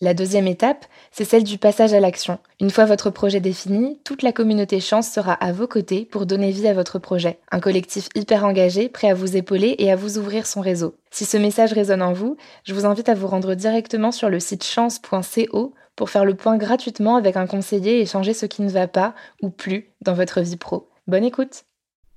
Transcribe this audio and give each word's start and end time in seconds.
La 0.00 0.14
deuxième 0.14 0.46
étape, 0.46 0.86
c'est 1.10 1.24
celle 1.24 1.42
du 1.42 1.58
passage 1.58 1.92
à 1.92 1.98
l'action. 1.98 2.38
Une 2.60 2.70
fois 2.70 2.84
votre 2.84 3.10
projet 3.10 3.40
défini, 3.40 3.98
toute 4.04 4.22
la 4.22 4.30
communauté 4.30 4.78
Chance 4.78 5.10
sera 5.10 5.32
à 5.32 5.50
vos 5.50 5.66
côtés 5.66 6.04
pour 6.04 6.24
donner 6.24 6.52
vie 6.52 6.68
à 6.68 6.72
votre 6.72 7.00
projet. 7.00 7.40
Un 7.50 7.58
collectif 7.58 8.08
hyper 8.14 8.44
engagé, 8.44 8.88
prêt 8.88 9.10
à 9.10 9.14
vous 9.14 9.36
épauler 9.36 9.74
et 9.78 9.90
à 9.90 9.96
vous 9.96 10.16
ouvrir 10.16 10.46
son 10.46 10.60
réseau. 10.60 10.94
Si 11.10 11.24
ce 11.24 11.36
message 11.36 11.72
résonne 11.72 12.02
en 12.02 12.12
vous, 12.12 12.36
je 12.62 12.74
vous 12.74 12.86
invite 12.86 13.08
à 13.08 13.14
vous 13.14 13.26
rendre 13.26 13.56
directement 13.56 14.12
sur 14.12 14.30
le 14.30 14.38
site 14.38 14.62
chance.co 14.62 15.74
pour 15.96 16.10
faire 16.10 16.24
le 16.24 16.36
point 16.36 16.58
gratuitement 16.58 17.16
avec 17.16 17.36
un 17.36 17.48
conseiller 17.48 18.00
et 18.00 18.06
changer 18.06 18.34
ce 18.34 18.46
qui 18.46 18.62
ne 18.62 18.70
va 18.70 18.86
pas 18.86 19.16
ou 19.42 19.50
plus 19.50 19.90
dans 20.00 20.14
votre 20.14 20.40
vie 20.42 20.56
pro. 20.56 20.88
Bonne 21.08 21.24
écoute 21.24 21.64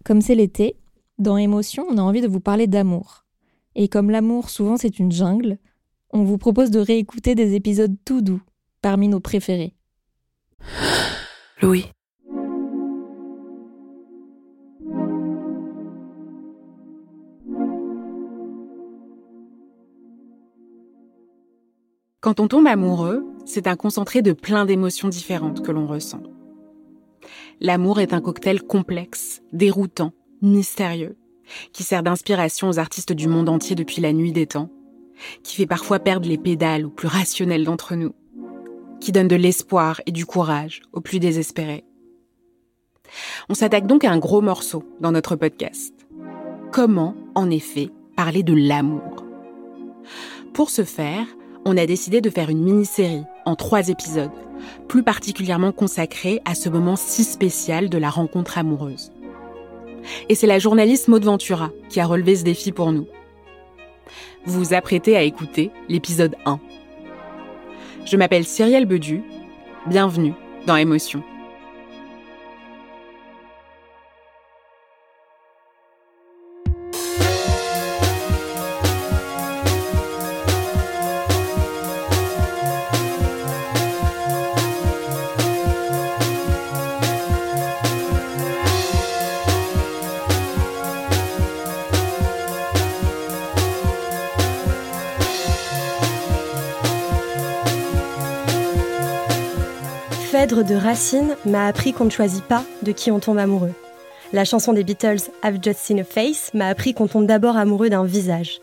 Comme 0.05 0.21
c'est 0.21 0.35
l'été, 0.35 0.77
dans 1.17 1.37
Émotion, 1.37 1.87
on 1.89 1.97
a 1.97 2.01
envie 2.01 2.21
de 2.21 2.27
vous 2.27 2.41
parler 2.41 2.67
d'amour. 2.67 3.25
Et 3.73 3.87
comme 3.87 4.11
l'amour 4.11 4.51
souvent 4.51 4.77
c'est 4.77 4.99
une 4.99 5.11
jungle, 5.11 5.57
on 6.13 6.23
vous 6.23 6.37
propose 6.37 6.71
de 6.71 6.79
réécouter 6.79 7.35
des 7.35 7.55
épisodes 7.55 7.95
tout 8.05 8.21
doux, 8.21 8.41
parmi 8.81 9.07
nos 9.07 9.19
préférés. 9.19 9.73
Louis. 11.61 11.85
Quand 22.19 22.39
on 22.39 22.47
tombe 22.47 22.67
amoureux, 22.67 23.25
c'est 23.45 23.65
un 23.65 23.75
concentré 23.75 24.21
de 24.21 24.31
plein 24.31 24.65
d'émotions 24.65 25.09
différentes 25.09 25.65
que 25.65 25.71
l'on 25.71 25.87
ressent. 25.87 26.21
L'amour 27.59 27.99
est 27.99 28.13
un 28.13 28.21
cocktail 28.21 28.61
complexe, 28.61 29.41
déroutant, 29.53 30.13
mystérieux, 30.41 31.17
qui 31.73 31.83
sert 31.83 32.03
d'inspiration 32.03 32.69
aux 32.69 32.79
artistes 32.79 33.13
du 33.13 33.27
monde 33.27 33.49
entier 33.49 33.75
depuis 33.75 34.01
la 34.01 34.13
nuit 34.13 34.31
des 34.31 34.47
temps 34.47 34.69
qui 35.43 35.55
fait 35.55 35.65
parfois 35.65 35.99
perdre 35.99 36.27
les 36.27 36.37
pédales 36.37 36.85
aux 36.85 36.89
plus 36.89 37.07
rationnels 37.07 37.63
d'entre 37.63 37.95
nous, 37.95 38.13
qui 38.99 39.11
donne 39.11 39.27
de 39.27 39.35
l'espoir 39.35 40.01
et 40.05 40.11
du 40.11 40.25
courage 40.25 40.81
aux 40.93 41.01
plus 41.01 41.19
désespérés. 41.19 41.83
On 43.49 43.53
s'attaque 43.53 43.87
donc 43.87 44.03
à 44.03 44.11
un 44.11 44.19
gros 44.19 44.41
morceau 44.41 44.83
dans 44.99 45.11
notre 45.11 45.35
podcast. 45.35 45.93
Comment, 46.71 47.15
en 47.35 47.49
effet, 47.49 47.89
parler 48.15 48.43
de 48.43 48.53
l'amour? 48.53 49.25
Pour 50.53 50.69
ce 50.69 50.83
faire, 50.83 51.25
on 51.65 51.77
a 51.77 51.85
décidé 51.85 52.21
de 52.21 52.29
faire 52.29 52.49
une 52.49 52.63
mini-série 52.63 53.23
en 53.45 53.55
trois 53.55 53.89
épisodes, 53.89 54.31
plus 54.87 55.03
particulièrement 55.03 55.71
consacrée 55.71 56.41
à 56.45 56.55
ce 56.55 56.69
moment 56.69 56.95
si 56.95 57.23
spécial 57.23 57.89
de 57.89 57.97
la 57.97 58.09
rencontre 58.09 58.57
amoureuse. 58.57 59.11
Et 60.29 60.35
c'est 60.35 60.47
la 60.47 60.59
journaliste 60.59 61.07
Maud 61.07 61.23
Ventura 61.23 61.69
qui 61.89 61.99
a 61.99 62.05
relevé 62.05 62.35
ce 62.35 62.43
défi 62.43 62.71
pour 62.71 62.91
nous 62.91 63.07
vous 64.45 64.59
vous 64.59 64.73
apprêtez 64.73 65.15
à 65.15 65.23
écouter 65.23 65.71
l'épisode 65.89 66.35
1. 66.45 66.59
Je 68.05 68.17
m'appelle 68.17 68.45
Cyrielle 68.45 68.85
Bedu. 68.85 69.23
Bienvenue 69.87 70.33
dans 70.65 70.75
Émotion. 70.75 71.23
De 100.63 100.75
Racine 100.75 101.35
m'a 101.43 101.65
appris 101.65 101.91
qu'on 101.91 102.05
ne 102.05 102.11
choisit 102.11 102.43
pas 102.43 102.63
de 102.83 102.91
qui 102.91 103.09
on 103.09 103.19
tombe 103.19 103.39
amoureux. 103.39 103.73
La 104.31 104.45
chanson 104.45 104.73
des 104.73 104.83
Beatles 104.83 105.31
I've 105.43 105.57
Just 105.59 105.79
Seen 105.79 106.01
a 106.01 106.03
Face 106.03 106.51
m'a 106.53 106.67
appris 106.67 106.93
qu'on 106.93 107.07
tombe 107.07 107.25
d'abord 107.25 107.57
amoureux 107.57 107.89
d'un 107.89 108.05
visage. 108.05 108.59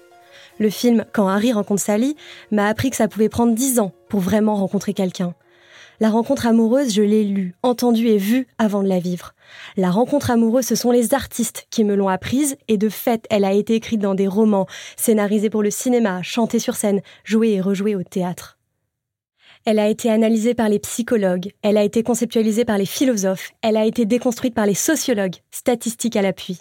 Le 0.60 0.70
film 0.70 1.04
Quand 1.12 1.26
Harry 1.26 1.52
rencontre 1.52 1.82
Sally 1.82 2.14
m'a 2.52 2.68
appris 2.68 2.90
que 2.90 2.96
ça 2.96 3.08
pouvait 3.08 3.28
prendre 3.28 3.52
dix 3.52 3.80
ans 3.80 3.90
pour 4.08 4.20
vraiment 4.20 4.54
rencontrer 4.54 4.94
quelqu'un. 4.94 5.34
La 5.98 6.10
rencontre 6.10 6.46
amoureuse, 6.46 6.94
je 6.94 7.02
l'ai 7.02 7.24
lue, 7.24 7.56
entendue 7.64 8.06
et 8.06 8.18
vue 8.18 8.46
avant 8.58 8.84
de 8.84 8.88
la 8.88 9.00
vivre. 9.00 9.34
La 9.76 9.90
rencontre 9.90 10.30
amoureuse, 10.30 10.66
ce 10.66 10.76
sont 10.76 10.92
les 10.92 11.14
artistes 11.14 11.66
qui 11.70 11.82
me 11.82 11.96
l'ont 11.96 12.08
apprise, 12.08 12.56
et 12.68 12.76
de 12.76 12.88
fait, 12.88 13.26
elle 13.28 13.44
a 13.44 13.52
été 13.52 13.74
écrite 13.74 14.00
dans 14.00 14.14
des 14.14 14.28
romans, 14.28 14.68
scénarisée 14.96 15.50
pour 15.50 15.64
le 15.64 15.70
cinéma, 15.70 16.22
chantée 16.22 16.60
sur 16.60 16.76
scène, 16.76 17.00
jouée 17.24 17.54
et 17.54 17.60
rejouée 17.60 17.96
au 17.96 18.04
théâtre. 18.04 18.57
Elle 19.64 19.78
a 19.78 19.88
été 19.88 20.10
analysée 20.10 20.54
par 20.54 20.68
les 20.68 20.78
psychologues, 20.78 21.52
elle 21.62 21.76
a 21.76 21.82
été 21.82 22.02
conceptualisée 22.02 22.64
par 22.64 22.78
les 22.78 22.86
philosophes, 22.86 23.50
elle 23.62 23.76
a 23.76 23.84
été 23.84 24.06
déconstruite 24.06 24.54
par 24.54 24.66
les 24.66 24.74
sociologues, 24.74 25.36
statistiques 25.50 26.16
à 26.16 26.22
l'appui. 26.22 26.60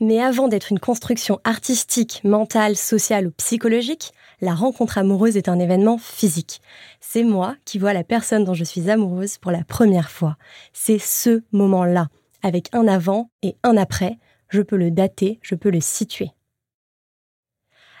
Mais 0.00 0.20
avant 0.20 0.48
d'être 0.48 0.70
une 0.70 0.78
construction 0.78 1.40
artistique, 1.44 2.20
mentale, 2.24 2.76
sociale 2.76 3.28
ou 3.28 3.30
psychologique, 3.32 4.12
la 4.40 4.54
rencontre 4.54 4.98
amoureuse 4.98 5.36
est 5.36 5.48
un 5.48 5.58
événement 5.58 5.98
physique. 5.98 6.60
C'est 7.00 7.24
moi 7.24 7.56
qui 7.64 7.78
vois 7.78 7.92
la 7.92 8.04
personne 8.04 8.44
dont 8.44 8.54
je 8.54 8.64
suis 8.64 8.90
amoureuse 8.90 9.38
pour 9.38 9.50
la 9.50 9.64
première 9.64 10.10
fois. 10.10 10.36
C'est 10.72 10.98
ce 10.98 11.42
moment-là, 11.52 12.08
avec 12.42 12.68
un 12.72 12.88
avant 12.88 13.30
et 13.42 13.56
un 13.62 13.76
après. 13.76 14.18
Je 14.48 14.62
peux 14.62 14.76
le 14.76 14.90
dater, 14.90 15.38
je 15.42 15.54
peux 15.54 15.70
le 15.70 15.80
situer. 15.80 16.30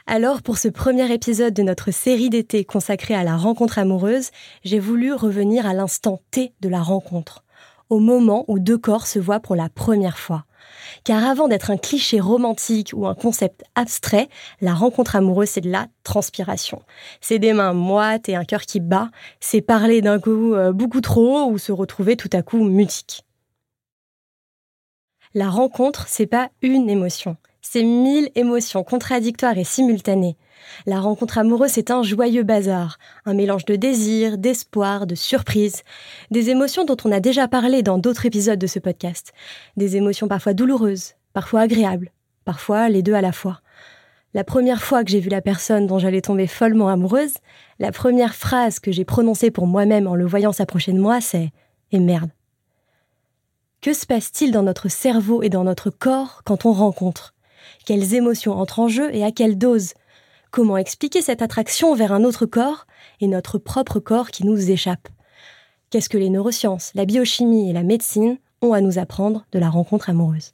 Alors 0.06 0.42
pour 0.42 0.58
ce 0.58 0.68
premier 0.68 1.12
épisode 1.12 1.54
de 1.54 1.62
notre 1.62 1.92
série 1.92 2.28
d'été 2.28 2.64
consacrée 2.64 3.14
à 3.14 3.22
la 3.22 3.36
rencontre 3.36 3.78
amoureuse, 3.78 4.30
j'ai 4.64 4.80
voulu 4.80 5.12
revenir 5.12 5.64
à 5.64 5.74
l'instant 5.74 6.20
T 6.32 6.52
de 6.60 6.68
la 6.68 6.82
rencontre, 6.82 7.44
au 7.88 8.00
moment 8.00 8.44
où 8.48 8.58
deux 8.58 8.78
corps 8.78 9.06
se 9.06 9.20
voient 9.20 9.38
pour 9.38 9.54
la 9.54 9.68
première 9.68 10.18
fois. 10.18 10.44
Car 11.04 11.24
avant 11.24 11.46
d'être 11.46 11.70
un 11.70 11.76
cliché 11.76 12.18
romantique 12.18 12.90
ou 12.94 13.06
un 13.06 13.14
concept 13.14 13.62
abstrait, 13.76 14.28
la 14.60 14.74
rencontre 14.74 15.14
amoureuse, 15.14 15.50
c'est 15.50 15.60
de 15.60 15.70
la 15.70 15.86
transpiration. 16.02 16.82
C'est 17.20 17.38
des 17.38 17.52
mains 17.52 17.72
moites 17.72 18.28
et 18.28 18.34
un 18.34 18.44
cœur 18.44 18.62
qui 18.62 18.80
bat, 18.80 19.10
c'est 19.38 19.60
parler 19.60 20.00
d'un 20.02 20.18
coup 20.18 20.54
euh, 20.54 20.72
beaucoup 20.72 21.00
trop 21.00 21.44
ou 21.46 21.58
se 21.58 21.70
retrouver 21.70 22.16
tout 22.16 22.30
à 22.32 22.42
coup 22.42 22.64
mutique. 22.64 23.24
La 25.34 25.48
rencontre, 25.48 26.06
c'est 26.08 26.26
pas 26.26 26.50
une 26.60 26.90
émotion, 26.90 27.36
C'est 27.64 27.84
mille 27.84 28.28
émotions 28.34 28.82
contradictoires 28.82 29.56
et 29.56 29.64
simultanées. 29.64 30.36
La 30.84 31.00
rencontre 31.00 31.38
amoureuse 31.38 31.78
est 31.78 31.92
un 31.92 32.02
joyeux 32.02 32.42
bazar, 32.42 32.98
un 33.24 33.34
mélange 33.34 33.64
de 33.64 33.76
désir, 33.76 34.36
d'espoir, 34.36 35.06
de 35.06 35.14
surprise, 35.14 35.82
des 36.32 36.50
émotions 36.50 36.84
dont 36.84 36.96
on 37.04 37.12
a 37.12 37.20
déjà 37.20 37.46
parlé 37.46 37.82
dans 37.82 37.98
d'autres 37.98 38.26
épisodes 38.26 38.58
de 38.58 38.66
ce 38.66 38.80
podcast, 38.80 39.32
des 39.76 39.96
émotions 39.96 40.26
parfois 40.26 40.54
douloureuses, 40.54 41.14
parfois 41.32 41.60
agréables, 41.60 42.10
parfois 42.44 42.88
les 42.88 43.02
deux 43.02 43.14
à 43.14 43.20
la 43.20 43.32
fois. 43.32 43.60
La 44.34 44.44
première 44.44 44.82
fois 44.82 45.04
que 45.04 45.10
j'ai 45.10 45.20
vu 45.20 45.28
la 45.28 45.40
personne 45.40 45.86
dont 45.86 46.00
j'allais 46.00 46.20
tomber 46.20 46.48
follement 46.48 46.88
amoureuse, 46.88 47.34
la 47.78 47.92
première 47.92 48.34
phrase 48.34 48.80
que 48.80 48.90
j'ai 48.90 49.04
prononcée 49.04 49.52
pour 49.52 49.68
moi-même 49.68 50.08
en 50.08 50.16
le 50.16 50.26
voyant 50.26 50.52
s'approcher 50.52 50.92
de 50.92 51.00
moi, 51.00 51.20
c'est⁇ 51.20 51.38
Et 51.92 52.00
merde!⁇ 52.00 52.30
Que 53.82 53.92
se 53.92 54.04
passe-t-il 54.04 54.50
dans 54.50 54.64
notre 54.64 54.88
cerveau 54.88 55.42
et 55.42 55.48
dans 55.48 55.64
notre 55.64 55.90
corps 55.90 56.42
quand 56.44 56.66
on 56.66 56.72
rencontre? 56.72 57.31
Quelles 57.86 58.14
émotions 58.14 58.52
entrent 58.52 58.80
en 58.80 58.88
jeu 58.88 59.14
et 59.14 59.24
à 59.24 59.32
quelle 59.32 59.58
dose? 59.58 59.94
Comment 60.50 60.76
expliquer 60.76 61.22
cette 61.22 61.42
attraction 61.42 61.94
vers 61.94 62.12
un 62.12 62.24
autre 62.24 62.46
corps 62.46 62.86
et 63.20 63.26
notre 63.26 63.58
propre 63.58 64.00
corps 64.00 64.30
qui 64.30 64.44
nous 64.44 64.70
échappe? 64.70 65.08
Qu'est-ce 65.90 66.08
que 66.08 66.18
les 66.18 66.30
neurosciences, 66.30 66.92
la 66.94 67.04
biochimie 67.04 67.70
et 67.70 67.72
la 67.72 67.82
médecine 67.82 68.38
ont 68.60 68.72
à 68.72 68.80
nous 68.80 68.98
apprendre 68.98 69.46
de 69.52 69.58
la 69.58 69.70
rencontre 69.70 70.10
amoureuse? 70.10 70.52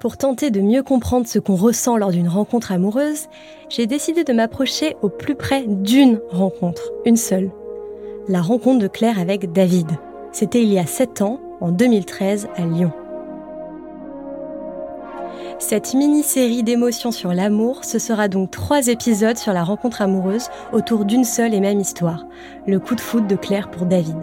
Pour 0.00 0.16
tenter 0.16 0.50
de 0.50 0.62
mieux 0.62 0.82
comprendre 0.82 1.26
ce 1.26 1.38
qu'on 1.38 1.56
ressent 1.56 1.98
lors 1.98 2.10
d'une 2.10 2.28
rencontre 2.28 2.72
amoureuse, 2.72 3.26
j'ai 3.68 3.86
décidé 3.86 4.24
de 4.24 4.32
m'approcher 4.32 4.96
au 5.02 5.10
plus 5.10 5.34
près 5.34 5.64
d'une 5.66 6.20
rencontre, 6.30 6.90
une 7.04 7.18
seule. 7.18 7.50
La 8.26 8.40
rencontre 8.40 8.78
de 8.78 8.88
Claire 8.88 9.18
avec 9.18 9.52
David. 9.52 9.88
C'était 10.32 10.62
il 10.62 10.72
y 10.72 10.78
a 10.78 10.86
7 10.86 11.20
ans, 11.20 11.40
en 11.60 11.70
2013, 11.70 12.48
à 12.56 12.62
Lyon. 12.62 12.92
Cette 15.60 15.92
mini-série 15.92 16.62
d'émotions 16.62 17.12
sur 17.12 17.34
l'amour, 17.34 17.84
ce 17.84 17.98
sera 17.98 18.28
donc 18.28 18.50
trois 18.50 18.88
épisodes 18.88 19.36
sur 19.36 19.52
la 19.52 19.62
rencontre 19.62 20.00
amoureuse 20.00 20.48
autour 20.72 21.04
d'une 21.04 21.22
seule 21.22 21.52
et 21.52 21.60
même 21.60 21.78
histoire, 21.78 22.24
le 22.66 22.80
coup 22.80 22.94
de 22.94 23.00
foudre 23.00 23.26
de 23.26 23.36
Claire 23.36 23.70
pour 23.70 23.84
David. 23.84 24.16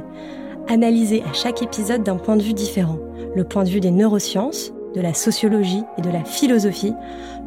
Analysé 0.68 1.24
à 1.30 1.34
chaque 1.34 1.62
épisode 1.62 2.02
d'un 2.02 2.18
point 2.18 2.38
de 2.38 2.42
vue 2.42 2.56
différent, 2.56 2.98
le 3.36 3.44
point 3.44 3.64
de 3.64 3.70
vue 3.70 3.80
des 3.80 3.92
neurosciences, 3.92 4.74
de 4.96 5.00
la 5.00 5.14
sociologie 5.14 5.84
et 6.00 6.02
de 6.02 6.10
la 6.10 6.24
philosophie 6.24 6.96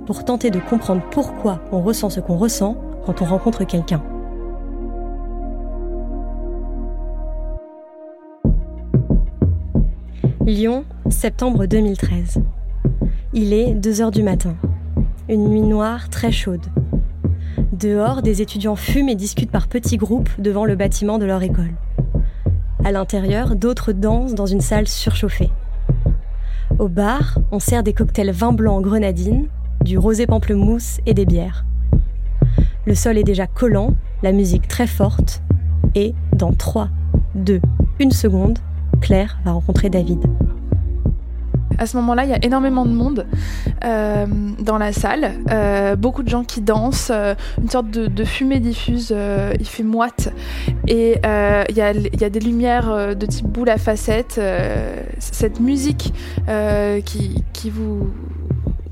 pour 0.06 0.24
tenter 0.24 0.50
de 0.50 0.60
comprendre 0.60 1.02
pourquoi 1.10 1.60
on 1.72 1.82
ressent 1.82 2.10
ce 2.10 2.20
qu'on 2.20 2.38
ressent 2.38 2.76
quand 3.04 3.20
on 3.22 3.24
rencontre 3.24 3.64
quelqu'un. 3.64 4.02
Lyon, 10.46 10.84
septembre 11.10 11.66
2013. 11.66 12.40
Il 13.32 13.52
est 13.52 13.74
2 13.74 14.00
heures 14.00 14.10
du 14.10 14.24
matin. 14.24 14.56
Une 15.28 15.48
nuit 15.48 15.60
noire 15.60 16.08
très 16.08 16.32
chaude. 16.32 16.66
Dehors, 17.72 18.22
des 18.22 18.42
étudiants 18.42 18.74
fument 18.74 19.10
et 19.10 19.14
discutent 19.14 19.52
par 19.52 19.68
petits 19.68 19.98
groupes 19.98 20.30
devant 20.40 20.64
le 20.64 20.74
bâtiment 20.74 21.16
de 21.16 21.26
leur 21.26 21.40
école. 21.44 21.70
À 22.84 22.90
l'intérieur, 22.90 23.54
d'autres 23.54 23.92
dansent 23.92 24.34
dans 24.34 24.46
une 24.46 24.60
salle 24.60 24.88
surchauffée. 24.88 25.50
Au 26.80 26.88
bar, 26.88 27.38
on 27.52 27.60
sert 27.60 27.84
des 27.84 27.92
cocktails 27.92 28.32
vin 28.32 28.52
blanc 28.52 28.80
grenadine, 28.80 29.46
du 29.80 29.96
rosé 29.96 30.26
pamplemousse 30.26 30.98
et 31.06 31.14
des 31.14 31.24
bières. 31.24 31.64
Le 32.84 32.96
sol 32.96 33.16
est 33.16 33.22
déjà 33.22 33.46
collant, 33.46 33.94
la 34.24 34.32
musique 34.32 34.66
très 34.66 34.88
forte, 34.88 35.40
et 35.94 36.14
dans 36.32 36.52
3, 36.52 36.88
2, 37.36 37.60
1 38.00 38.10
seconde, 38.10 38.58
Claire 39.00 39.38
va 39.44 39.52
rencontrer 39.52 39.88
David. 39.88 40.18
À 41.80 41.86
ce 41.86 41.96
moment-là, 41.96 42.24
il 42.24 42.30
y 42.30 42.34
a 42.34 42.44
énormément 42.44 42.84
de 42.84 42.90
monde 42.90 43.26
euh, 43.84 44.26
dans 44.58 44.76
la 44.76 44.92
salle, 44.92 45.32
euh, 45.50 45.96
beaucoup 45.96 46.22
de 46.22 46.28
gens 46.28 46.44
qui 46.44 46.60
dansent, 46.60 47.10
euh, 47.10 47.34
une 47.58 47.70
sorte 47.70 47.90
de, 47.90 48.24
fumée 48.24 48.60
diffuse, 48.60 49.16
il 49.58 49.66
fait 49.66 49.82
moite, 49.82 50.30
et 50.86 51.18
il 51.24 51.74
y 51.74 51.80
a, 51.80 52.30
des 52.30 52.40
lumières 52.40 53.16
de 53.16 53.26
type 53.26 53.46
boule 53.46 53.70
à 53.70 53.78
facettes, 53.78 54.38
cette 55.18 55.58
musique 55.58 56.12
qui, 57.06 57.42
qui 57.54 57.70
vous 57.70 58.10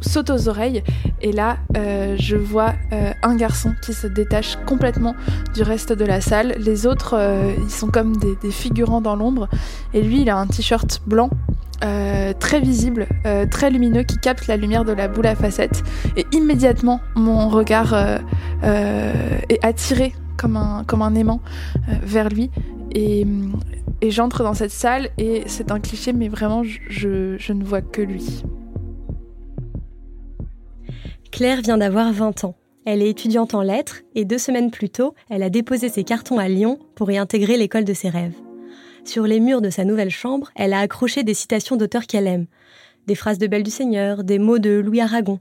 saute 0.01 0.31
aux 0.31 0.49
oreilles. 0.49 0.83
Et 1.21 1.33
là 1.33 1.59
je 1.75 2.37
vois 2.37 2.73
un 3.23 3.37
garçon 3.37 3.75
qui 3.83 3.93
se 3.93 4.07
détache 4.07 4.57
complètement 4.67 5.15
du 5.55 5.63
reste 5.63 5.93
de 5.93 6.07
la 6.07 6.23
salle. 6.23 6.55
Les 6.59 6.87
autres 6.87 7.19
ils 7.63 7.71
sont 7.71 7.89
comme 7.89 8.17
des, 8.17 8.35
des 8.43 8.51
figurants 8.51 9.03
dans 9.03 9.15
l'ombre. 9.15 9.49
Et 9.93 10.01
lui 10.01 10.23
il 10.23 10.31
a 10.31 10.39
un 10.39 10.47
t-shirt 10.47 11.03
blanc 11.07 11.29
euh, 11.85 12.33
très 12.33 12.61
visible, 12.61 13.07
euh, 13.27 13.47
très 13.47 13.71
lumineux, 13.71 14.03
qui 14.03 14.19
capte 14.19 14.47
la 14.47 14.57
lumière 14.57 14.85
de 14.85 14.93
la 14.93 15.07
boule 15.07 15.27
à 15.27 15.35
facettes. 15.35 15.83
Et 16.17 16.27
immédiatement, 16.33 17.01
mon 17.15 17.49
regard 17.49 17.95
euh, 17.95 18.19
est 19.49 19.65
attiré 19.65 20.13
comme 20.37 20.57
un, 20.57 20.85
comme 20.85 21.03
un 21.03 21.15
aimant 21.15 21.41
vers 22.03 22.29
lui. 22.29 22.51
Et, 22.93 23.27
j'entre 24.03 24.45
dans 24.45 24.55
cette 24.55 24.71
salle 24.71 25.09
et 25.19 25.43
c'est 25.47 25.73
un 25.73 25.81
cliché, 25.81 26.13
mais 26.13 26.29
vraiment, 26.29 26.63
je, 26.63 27.37
je 27.37 27.53
ne 27.53 27.65
vois 27.65 27.83
que 27.83 28.01
lui. 28.01 28.45
Claire 31.33 31.61
vient 31.63 31.79
d'avoir 31.79 32.13
20 32.13 32.45
ans. 32.45 32.55
Elle 32.87 33.03
est 33.03 33.11
étudiante 33.11 33.55
en 33.55 33.61
lettres 33.61 34.03
et 34.15 34.25
deux 34.25 34.39
semaines 34.39 34.71
plus 34.71 34.89
tôt, 34.89 35.15
elle 35.29 35.43
a 35.43 35.51
déposé 35.51 35.89
ses 35.89 36.05
cartons 36.05 36.39
à 36.39 36.49
Lyon 36.49 36.79
pour 36.95 37.11
y 37.11 37.19
intégrer 37.19 37.57
l'école 37.57 37.85
de 37.85 37.93
ses 37.93 38.09
rêves. 38.09 38.35
Sur 39.09 39.27
les 39.27 39.41
murs 39.41 39.63
de 39.63 39.71
sa 39.71 39.87
nouvelle 39.87 40.11
chambre, 40.11 40.51
elle 40.55 40.75
a 40.75 40.81
accroché 40.81 41.23
des 41.23 41.33
citations 41.33 41.77
d'auteurs 41.77 42.07
qu'elle 42.07 42.27
aime, 42.27 42.45
des 43.07 43.15
phrases 43.15 43.39
de 43.39 43.47
Belle 43.47 43.63
du 43.63 43.71
Seigneur, 43.71 44.23
des 44.23 44.39
mots 44.39 44.59
de 44.59 44.83
Louis 44.85 45.01
Aragon. 45.01 45.41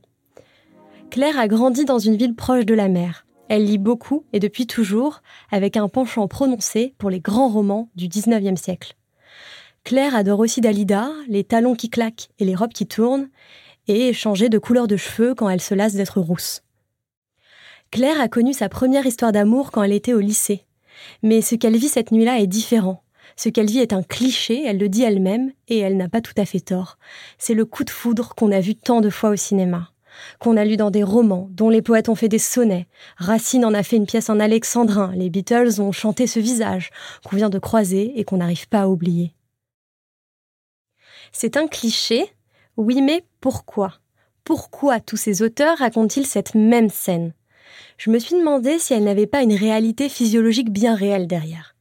Claire 1.11 1.37
a 1.37 1.49
grandi 1.49 1.83
dans 1.83 1.99
une 1.99 2.15
ville 2.15 2.33
proche 2.33 2.65
de 2.65 2.73
la 2.73 2.87
mer. 2.87 3.25
Elle 3.49 3.65
lit 3.65 3.77
beaucoup 3.77 4.23
et 4.31 4.39
depuis 4.39 4.67
toujours, 4.67 5.21
avec 5.51 5.75
un 5.75 5.89
penchant 5.89 6.29
prononcé 6.29 6.93
pour 6.97 7.09
les 7.09 7.19
grands 7.19 7.49
romans 7.49 7.89
du 7.97 8.07
XIXe 8.07 8.57
siècle. 8.59 8.95
Claire 9.83 10.15
adore 10.15 10.39
aussi 10.39 10.61
Dalida, 10.61 11.11
les 11.27 11.43
talons 11.43 11.75
qui 11.75 11.89
claquent 11.89 12.29
et 12.39 12.45
les 12.45 12.55
robes 12.55 12.71
qui 12.71 12.87
tournent, 12.87 13.27
et 13.89 14.13
changer 14.13 14.47
de 14.47 14.59
couleur 14.59 14.87
de 14.87 14.95
cheveux 14.95 15.35
quand 15.35 15.49
elle 15.49 15.59
se 15.59 15.75
lasse 15.75 15.95
d'être 15.95 16.21
rousse. 16.21 16.61
Claire 17.91 18.21
a 18.21 18.29
connu 18.29 18.53
sa 18.53 18.69
première 18.69 19.05
histoire 19.05 19.33
d'amour 19.33 19.71
quand 19.71 19.83
elle 19.83 19.91
était 19.91 20.13
au 20.13 20.21
lycée. 20.21 20.63
Mais 21.21 21.41
ce 21.41 21.55
qu'elle 21.55 21.75
vit 21.75 21.89
cette 21.89 22.13
nuit-là 22.13 22.39
est 22.39 22.47
différent. 22.47 23.03
Ce 23.39 23.49
qu'elle 23.49 23.67
vit 23.67 23.79
est 23.79 23.93
un 23.93 24.01
cliché, 24.01 24.63
elle 24.65 24.79
le 24.79 24.89
dit 24.89 25.03
elle-même, 25.03 25.51
et 25.67 25.77
elle 25.77 25.95
n'a 25.95 26.09
pas 26.09 26.21
tout 26.21 26.33
à 26.37 26.45
fait 26.45 26.59
tort. 26.59 26.97
C'est 27.37 27.53
le 27.53 27.65
coup 27.65 27.83
de 27.83 27.91
foudre 27.91 28.33
qu'on 28.33 28.51
a 28.51 28.59
vu 28.59 28.75
tant 28.75 28.99
de 28.99 29.11
fois 29.11 29.29
au 29.29 29.35
cinéma, 29.35 29.91
qu'on 30.39 30.57
a 30.57 30.65
lu 30.65 30.75
dans 30.75 30.89
des 30.89 31.03
romans, 31.03 31.47
dont 31.51 31.69
les 31.69 31.83
poètes 31.83 32.09
ont 32.09 32.15
fait 32.15 32.29
des 32.29 32.39
sonnets. 32.39 32.87
Racine 33.15 33.63
en 33.63 33.75
a 33.75 33.83
fait 33.83 33.97
une 33.97 34.07
pièce 34.07 34.31
en 34.31 34.39
alexandrin, 34.39 35.11
les 35.13 35.29
Beatles 35.29 35.79
ont 35.79 35.91
chanté 35.91 36.25
ce 36.25 36.39
visage, 36.39 36.89
qu'on 37.23 37.35
vient 37.35 37.51
de 37.51 37.59
croiser 37.59 38.19
et 38.19 38.23
qu'on 38.23 38.37
n'arrive 38.37 38.67
pas 38.69 38.81
à 38.81 38.87
oublier. 38.87 39.35
C'est 41.31 41.57
un 41.57 41.67
cliché, 41.67 42.25
oui, 42.75 43.03
mais 43.03 43.23
pourquoi? 43.39 43.93
Pourquoi 44.43 44.99
tous 44.99 45.17
ces 45.17 45.43
auteurs 45.43 45.77
racontent-ils 45.77 46.25
cette 46.25 46.55
même 46.55 46.89
scène? 46.89 47.33
Je 47.99 48.09
me 48.09 48.17
suis 48.17 48.35
demandé 48.35 48.79
si 48.79 48.95
elle 48.95 49.03
n'avait 49.03 49.27
pas 49.27 49.43
une 49.43 49.53
réalité 49.53 50.09
physiologique 50.09 50.71
bien 50.71 50.95
réelle 50.95 51.27
derrière 51.27 51.76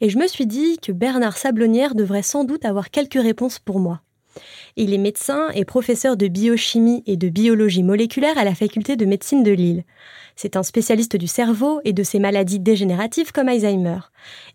et 0.00 0.08
je 0.08 0.18
me 0.18 0.26
suis 0.26 0.46
dit 0.46 0.78
que 0.78 0.92
Bernard 0.92 1.36
Sablonnière 1.36 1.94
devrait 1.94 2.22
sans 2.22 2.44
doute 2.44 2.64
avoir 2.64 2.90
quelques 2.90 3.20
réponses 3.20 3.58
pour 3.58 3.78
moi. 3.78 4.00
Il 4.76 4.94
est 4.94 4.98
médecin 4.98 5.48
et 5.54 5.64
professeur 5.64 6.16
de 6.16 6.28
biochimie 6.28 7.02
et 7.06 7.16
de 7.16 7.28
biologie 7.28 7.82
moléculaire 7.82 8.38
à 8.38 8.44
la 8.44 8.54
faculté 8.54 8.96
de 8.96 9.04
médecine 9.04 9.42
de 9.42 9.50
Lille. 9.50 9.84
C'est 10.36 10.54
un 10.54 10.62
spécialiste 10.62 11.16
du 11.16 11.26
cerveau 11.26 11.80
et 11.84 11.92
de 11.92 12.04
ses 12.04 12.20
maladies 12.20 12.60
dégénératives 12.60 13.32
comme 13.32 13.48
Alzheimer. 13.48 13.98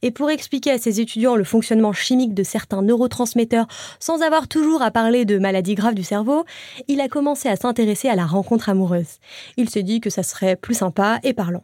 Et 0.02 0.12
pour 0.12 0.30
expliquer 0.30 0.72
à 0.72 0.78
ses 0.78 1.02
étudiants 1.02 1.36
le 1.36 1.44
fonctionnement 1.44 1.92
chimique 1.92 2.34
de 2.34 2.44
certains 2.44 2.82
neurotransmetteurs 2.82 3.68
sans 4.00 4.22
avoir 4.22 4.48
toujours 4.48 4.82
à 4.82 4.92
parler 4.92 5.26
de 5.26 5.40
maladies 5.40 5.76
graves 5.76 5.96
du 5.96 6.04
cerveau, 6.04 6.46
il 6.88 7.02
a 7.02 7.10
commencé 7.10 7.50
à 7.50 7.58
s'intéresser 7.58 8.08
à 8.08 8.16
la 8.16 8.26
rencontre 8.26 8.70
amoureuse. 8.70 9.20
Il 9.58 9.70
s'est 9.70 9.84
dit 9.84 10.00
que 10.00 10.10
ça 10.10 10.24
serait 10.24 10.56
plus 10.56 10.76
sympa 10.76 11.20
et 11.24 11.34
parlant. 11.34 11.64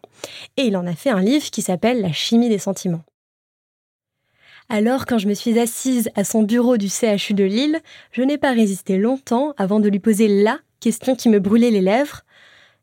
Et 0.58 0.64
il 0.64 0.76
en 0.76 0.86
a 0.86 0.96
fait 0.96 1.12
un 1.12 1.22
livre 1.22 1.50
qui 1.50 1.62
s'appelle 1.62 2.02
La 2.02 2.12
chimie 2.12 2.50
des 2.50 2.58
sentiments. 2.58 3.04
Alors, 4.72 5.08
quand 5.08 5.18
je 5.18 5.28
me 5.28 5.34
suis 5.34 5.58
assise 5.58 6.12
à 6.14 6.24
son 6.24 6.44
bureau 6.44 6.78
du 6.78 6.90
CHU 6.90 7.34
de 7.34 7.44
Lille, 7.44 7.82
je 8.12 8.22
n'ai 8.22 8.38
pas 8.38 8.52
résisté 8.52 9.00
longtemps 9.00 9.56
avant 9.58 9.80
de 9.80 9.90
lui 9.90 9.98
poser 9.98 10.44
la 10.44 10.60
question 10.80 11.16
qui 11.16 11.28
me 11.28 11.40
brûlait 11.40 11.72
les 11.72 11.82
lèvres. 11.82 12.22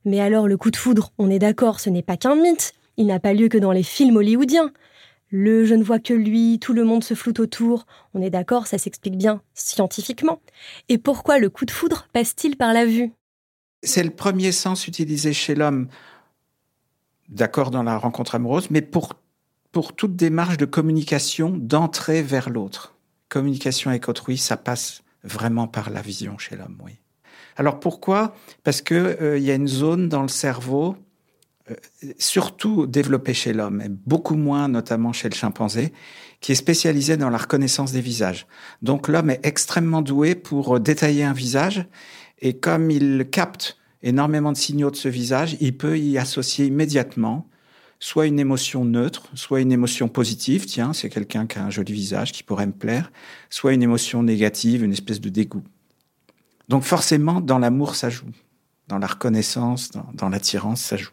Mais 0.05 0.21
alors, 0.21 0.49
le 0.49 0.57
coup 0.57 0.73
de 0.73 0.77
foudre, 0.77 1.13
on 1.17 1.31
est 1.31 1.39
d'accord, 1.39 1.79
ce 1.79 1.89
n'est 1.89 2.03
pas 2.03 2.17
qu'un 2.17 2.35
mythe. 2.35 2.73
Il 2.97 3.07
n'a 3.07 3.21
pas 3.21 3.35
lieu 3.35 3.47
que 3.47 3.57
dans 3.57 3.71
les 3.71 3.85
films 3.85 4.17
hollywoodiens. 4.17 4.73
Le 5.31 5.65
je 5.65 5.75
ne 5.75 5.85
vois 5.85 6.01
que 6.01 6.13
lui, 6.13 6.59
tout 6.61 6.73
le 6.73 6.83
monde 6.83 7.05
se 7.05 7.15
floute 7.15 7.39
autour. 7.39 7.87
On 8.15 8.23
est 8.23 8.31
d'accord, 8.31 8.67
ça 8.67 8.79
s'explique 8.79 9.17
bien 9.17 9.41
scientifiquement. 9.55 10.41
Et 10.89 10.99
pourquoi 10.99 11.39
le 11.39 11.51
coup 11.51 11.67
de 11.67 11.71
foudre 11.71 12.09
passe-t-il 12.13 12.57
par 12.57 12.73
la 12.73 12.85
vue? 12.85 13.13
C'est 13.85 14.03
le 14.03 14.11
premier 14.11 14.51
sens 14.51 14.89
utilisé 14.89 15.33
chez 15.33 15.55
l'homme, 15.55 15.87
d'accord 17.29 17.71
dans 17.71 17.85
la 17.85 17.97
rencontre 17.97 18.35
amoureuse, 18.35 18.71
mais 18.71 18.83
pour 18.83 19.15
pour 19.77 19.93
toute 19.93 20.17
démarche 20.17 20.57
de 20.57 20.65
communication, 20.65 21.51
d'entrée 21.55 22.23
vers 22.23 22.49
l'autre. 22.49 22.95
Communication 23.29 23.91
avec 23.91 24.09
autrui, 24.09 24.39
ça 24.39 24.57
passe 24.57 25.03
vraiment 25.23 25.69
par 25.69 25.91
la 25.91 26.01
vision 26.01 26.39
chez 26.39 26.57
l'homme, 26.57 26.79
oui. 26.83 26.93
Alors 27.59 27.79
pourquoi? 27.79 28.35
Parce 28.65 28.81
que 28.81 28.95
euh, 28.95 29.39
y 29.39 29.51
a 29.51 29.55
une 29.55 29.69
zone 29.69 30.09
dans 30.09 30.23
le 30.23 30.29
cerveau, 30.29 30.97
euh, 31.71 31.75
surtout 32.19 32.87
développée 32.87 33.35
chez 33.35 33.53
l'homme, 33.53 33.83
et 33.83 33.91
beaucoup 33.91 34.37
moins 34.37 34.69
notamment 34.69 35.13
chez 35.13 35.29
le 35.29 35.35
chimpanzé, 35.35 35.93
qui 36.41 36.53
est 36.53 36.55
spécialisée 36.55 37.19
dans 37.19 37.29
la 37.29 37.37
reconnaissance 37.37 37.93
des 37.93 38.01
visages. 38.01 38.47
Donc 38.81 39.09
l'homme 39.09 39.29
est 39.29 39.45
extrêmement 39.45 40.01
doué 40.01 40.35
pour 40.35 40.81
détailler 40.81 41.25
un 41.25 41.35
visage, 41.35 41.85
et 42.39 42.57
comme 42.57 42.91
il 42.91 43.29
capte 43.31 43.77
énormément 44.03 44.53
de 44.53 44.57
signaux 44.57 44.91
de 44.91 44.97
ce 44.97 45.09
visage, 45.09 45.59
il 45.61 45.77
peut 45.77 45.99
y 45.99 46.17
associer 46.17 46.65
immédiatement 46.65 47.47
soit 47.99 48.27
une 48.27 48.39
émotion 48.39 48.85
neutre, 48.85 49.29
soit 49.35 49.61
une 49.61 49.73
émotion 49.73 50.09
positive, 50.09 50.67
tiens, 50.67 50.93
c'est 50.93 51.09
quelqu'un 51.09 51.47
qui 51.47 51.59
a 51.59 51.65
un 51.65 51.71
joli 51.71 51.93
visage 51.93 52.33
qui 52.33 52.43
pourrait 52.43 52.67
me 52.67 52.73
plaire, 52.73 53.11
soit 53.51 53.73
une 53.73 53.83
émotion 53.83 54.23
négative, 54.23 54.85
une 54.85 54.93
espèce 54.93 55.21
de 55.21 55.29
dégoût. 55.29 55.65
Donc 56.69 56.83
forcément, 56.83 57.41
dans 57.41 57.59
l'amour, 57.59 57.95
ça 57.95 58.11
joue. 58.11 58.31
Dans 58.89 58.99
la 58.99 59.07
reconnaissance, 59.07 59.91
dans, 59.91 60.29
l'attirance, 60.29 60.81
ça 60.81 60.97
joue. 60.97 61.13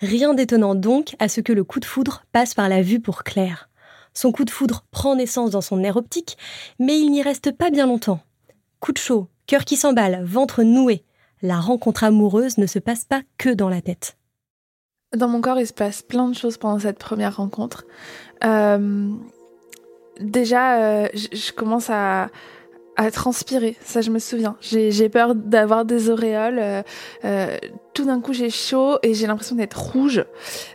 Rien 0.00 0.34
d'étonnant 0.34 0.74
donc 0.74 1.14
à 1.18 1.28
ce 1.28 1.40
que 1.40 1.52
le 1.52 1.64
coup 1.64 1.80
de 1.80 1.84
foudre 1.84 2.24
passe 2.32 2.54
par 2.54 2.68
la 2.68 2.82
vue 2.82 3.00
pour 3.00 3.22
Claire. 3.22 3.68
Son 4.12 4.32
coup 4.32 4.44
de 4.44 4.50
foudre 4.50 4.84
prend 4.90 5.16
naissance 5.16 5.50
dans 5.50 5.60
son 5.60 5.76
nerf 5.76 5.96
optique, 5.96 6.36
mais 6.78 6.98
il 6.98 7.10
n'y 7.10 7.22
reste 7.22 7.52
pas 7.52 7.70
bien 7.70 7.86
longtemps. 7.86 8.20
Coup 8.80 8.92
de 8.92 8.98
chaud, 8.98 9.28
cœur 9.46 9.64
qui 9.64 9.76
s'emballe, 9.76 10.24
ventre 10.24 10.62
noué. 10.62 11.04
La 11.42 11.60
rencontre 11.60 12.04
amoureuse 12.04 12.58
ne 12.58 12.66
se 12.66 12.78
passe 12.78 13.04
pas 13.04 13.22
que 13.38 13.50
dans 13.50 13.68
la 13.68 13.82
tête. 13.82 14.16
Dans 15.14 15.28
mon 15.28 15.40
corps, 15.40 15.60
il 15.60 15.66
se 15.66 15.72
passe 15.72 16.02
plein 16.02 16.28
de 16.28 16.34
choses 16.34 16.56
pendant 16.56 16.78
cette 16.78 16.98
première 16.98 17.36
rencontre. 17.36 17.84
Euh, 18.44 19.10
déjà, 20.20 20.76
euh, 20.78 21.08
je 21.14 21.52
commence 21.52 21.90
à, 21.90 22.28
transpirer, 23.12 23.76
ça 23.80 24.02
je 24.02 24.10
me 24.12 24.20
souviens. 24.20 24.56
J'ai 24.60 25.08
peur 25.08 25.34
d'avoir 25.34 25.84
des 25.84 26.10
auréoles. 26.10 26.84
Euh, 27.24 27.58
tout 27.92 28.04
d'un 28.04 28.20
coup 28.20 28.32
j'ai 28.32 28.50
chaud 28.50 28.98
et 29.02 29.14
j'ai 29.14 29.26
l'impression 29.26 29.56
d'être 29.56 29.74
rouge. 29.80 30.24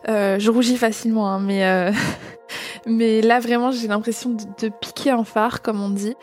Je 0.05 0.50
rougis 0.50 0.75
facilement, 0.75 1.29
hein, 1.31 1.39
mais 1.39 1.93
mais 2.86 3.22
là 3.22 3.39
vraiment 3.39 3.72
j'ai 3.72 3.88
l'impression 3.88 4.31
de, 4.31 4.69
piquer 4.81 5.12
un 5.12 5.24
phare 5.24 5.62
comme 5.62 5.81
on 5.81 5.89
dit. 5.89 6.13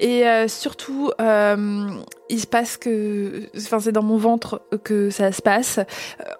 Et 0.00 0.24
surtout 0.48 1.12
il 1.20 2.40
se 2.40 2.46
passe 2.48 2.76
que, 2.76 3.48
enfin 3.56 3.78
c'est 3.78 3.92
dans 3.92 4.02
mon 4.02 4.16
ventre 4.16 4.60
que 4.82 5.08
ça 5.10 5.30
se 5.30 5.40
passe. 5.40 5.78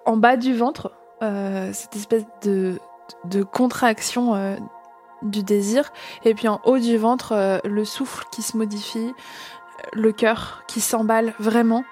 En 0.05 0.17
bas 0.17 0.35
du 0.35 0.53
ventre, 0.53 0.91
cette 1.73 1.95
espèce 1.95 2.25
de 2.43 2.79
de 3.25 3.43
contraction 3.43 4.57
du 5.25 5.43
désir, 5.43 5.91
et 6.23 6.33
puis 6.33 6.47
en 6.47 6.61
haut 6.65 6.79
du 6.79 6.97
ventre, 6.97 7.33
euh, 7.33 7.59
le 7.63 7.85
souffle 7.85 8.25
qui 8.31 8.41
se 8.41 8.57
modifie, 8.57 9.13
le 9.93 10.11
cœur 10.11 10.63
qui 10.67 10.81
s'emballe 10.81 11.33
vraiment. 11.39 11.83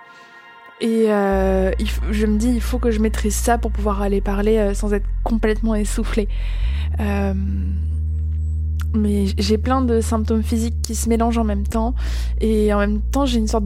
Et 0.82 1.12
euh, 1.12 1.72
je 2.12 2.26
me 2.26 2.38
dis, 2.38 2.50
il 2.50 2.62
faut 2.62 2.80
que 2.80 2.92
je 2.92 3.00
maîtrise 3.00 3.36
ça 3.36 3.58
pour 3.58 3.72
pouvoir 3.72 4.02
aller 4.02 4.22
parler 4.22 4.58
euh, 4.58 4.74
sans 4.74 4.94
être 4.94 5.06
complètement 5.24 5.76
essoufflée. 5.76 6.28
mais 8.96 9.26
j'ai 9.38 9.58
plein 9.58 9.82
de 9.82 10.02
symptômes 10.02 10.44
physiques 10.44 10.82
qui 10.84 10.96
se 10.96 11.10
mélangent 11.10 11.38
en 11.38 11.44
même 11.44 11.66
temps. 11.66 11.96
Et 12.42 12.74
en 12.74 12.80
même 12.80 13.02
temps, 13.02 13.26
j'ai 13.26 13.40
une 13.40 13.48
sorte 13.48 13.66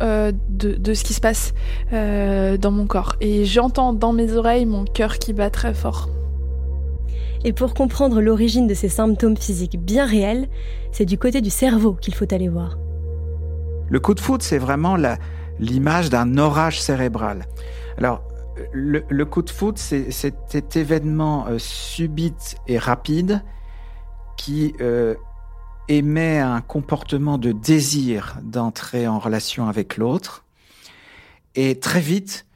d'hyper-conscience 0.00 0.34
de, 0.48 0.72
de, 0.74 0.94
ce 0.94 1.04
qui 1.04 1.14
se 1.14 1.20
passe 1.20 1.52
dans 1.92 2.70
mon 2.70 2.86
corps. 2.86 3.16
Et 3.20 3.44
j'entends 3.44 3.92
dans 3.92 4.12
mes 4.12 4.32
oreilles 4.32 4.66
mon 4.66 4.84
cœur 4.84 5.18
qui 5.18 5.32
bat 5.32 5.50
très 5.50 5.74
fort. 5.74 6.08
Et 7.44 7.52
pour 7.52 7.72
comprendre 7.72 8.20
l'origine 8.20 8.66
de 8.66 8.74
ces 8.74 8.88
symptômes 8.88 9.36
physiques 9.36 9.78
bien 9.78 10.04
réels, 10.04 10.48
c'est 10.92 11.06
du 11.06 11.16
côté 11.16 11.40
du 11.40 11.50
cerveau 11.50 11.94
qu'il 11.94 12.14
faut 12.14 12.32
aller 12.32 12.48
voir. 12.48 12.76
Le 13.88 13.98
coup 13.98 14.14
de 14.14 14.20
foudre, 14.20 14.44
c'est 14.44 14.58
vraiment 14.58 14.96
l'image 15.58 16.10
d'un 16.10 16.36
orage 16.36 16.80
cérébral. 16.80 17.46
Alors, 17.96 18.22
le, 18.72 19.24
coup 19.24 19.42
de 19.42 19.50
foudre, 19.50 19.78
c'est 19.78 20.10
cet 20.10 20.76
événement 20.76 21.46
euh, 21.48 21.56
subit 21.58 22.34
et 22.68 22.76
rapide 22.78 23.42
qui 24.36 24.74
euh, 24.80 25.14
émet 25.90 26.38
un 26.38 26.60
comportement 26.60 27.36
de 27.36 27.52
désir 27.52 28.38
d'entrer 28.42 29.08
en 29.08 29.18
relation 29.18 29.68
avec 29.68 29.96
l'autre. 29.96 30.44
Et 31.56 31.80
très 31.80 32.00
vite, 32.00 32.46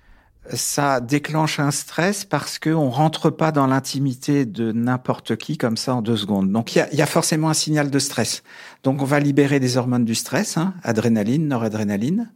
ça 0.52 1.00
déclenche 1.00 1.58
un 1.58 1.72
stress 1.72 2.24
parce 2.24 2.58
qu'on 2.58 2.90
rentre 2.90 3.30
pas 3.30 3.50
dans 3.50 3.66
l'intimité 3.66 4.44
de 4.44 4.72
n'importe 4.72 5.36
qui 5.36 5.58
comme 5.58 5.76
ça 5.76 5.96
en 5.96 6.02
deux 6.02 6.16
secondes. 6.16 6.52
Donc 6.52 6.76
il 6.76 6.86
y 6.92 7.02
a, 7.02 7.06
forcément 7.06 7.48
un 7.48 7.54
signal 7.54 7.90
de 7.90 7.98
stress. 7.98 8.44
Donc 8.84 9.02
on 9.02 9.06
va 9.06 9.18
libérer 9.18 9.58
des 9.58 9.76
hormones 9.78 10.04
du 10.04 10.14
stress, 10.14 10.56
hein, 10.56 10.74
adrénaline, 10.84 11.48
noradrénaline, 11.48 12.32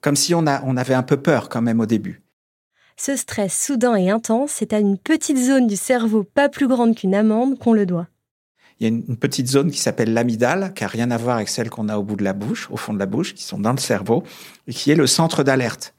comme 0.00 0.16
si 0.16 0.34
on, 0.34 0.46
a, 0.46 0.62
on 0.64 0.76
avait 0.76 0.94
un 0.94 1.02
peu 1.02 1.16
peur 1.16 1.48
quand 1.48 1.62
même 1.62 1.80
au 1.80 1.86
début. 1.86 2.22
Ce 2.96 3.16
stress 3.16 3.56
soudain 3.56 3.96
et 3.96 4.10
intense, 4.10 4.52
c'est 4.52 4.72
à 4.72 4.78
une 4.78 4.98
petite 4.98 5.38
zone 5.38 5.66
du 5.66 5.76
cerveau 5.76 6.22
pas 6.22 6.48
plus 6.48 6.68
grande 6.68 6.94
qu'une 6.94 7.14
amande 7.14 7.58
qu'on 7.58 7.72
le 7.72 7.86
doit. 7.86 8.08
Il 8.80 8.84
y 8.84 8.86
a 8.86 8.88
une, 8.90 9.16
petite 9.16 9.48
zone 9.48 9.70
qui 9.70 9.78
s'appelle 9.78 10.12
l'amygdale, 10.12 10.72
qui 10.74 10.84
a 10.84 10.86
rien 10.86 11.10
à 11.10 11.16
voir 11.16 11.36
avec 11.36 11.48
celle 11.48 11.68
qu'on 11.68 11.88
a 11.88 11.96
au 11.98 12.02
bout 12.02 12.16
de 12.16 12.24
la 12.24 12.32
bouche, 12.32 12.68
au 12.70 12.76
fond 12.76 12.94
de 12.94 12.98
la 12.98 13.06
bouche, 13.06 13.34
qui 13.34 13.42
sont 13.42 13.58
dans 13.58 13.72
le 13.72 13.78
cerveau, 13.78 14.22
et 14.68 14.72
qui 14.72 14.90
est 14.90 14.94
le 14.94 15.06
centre 15.06 15.42
d'alerte. 15.42 15.94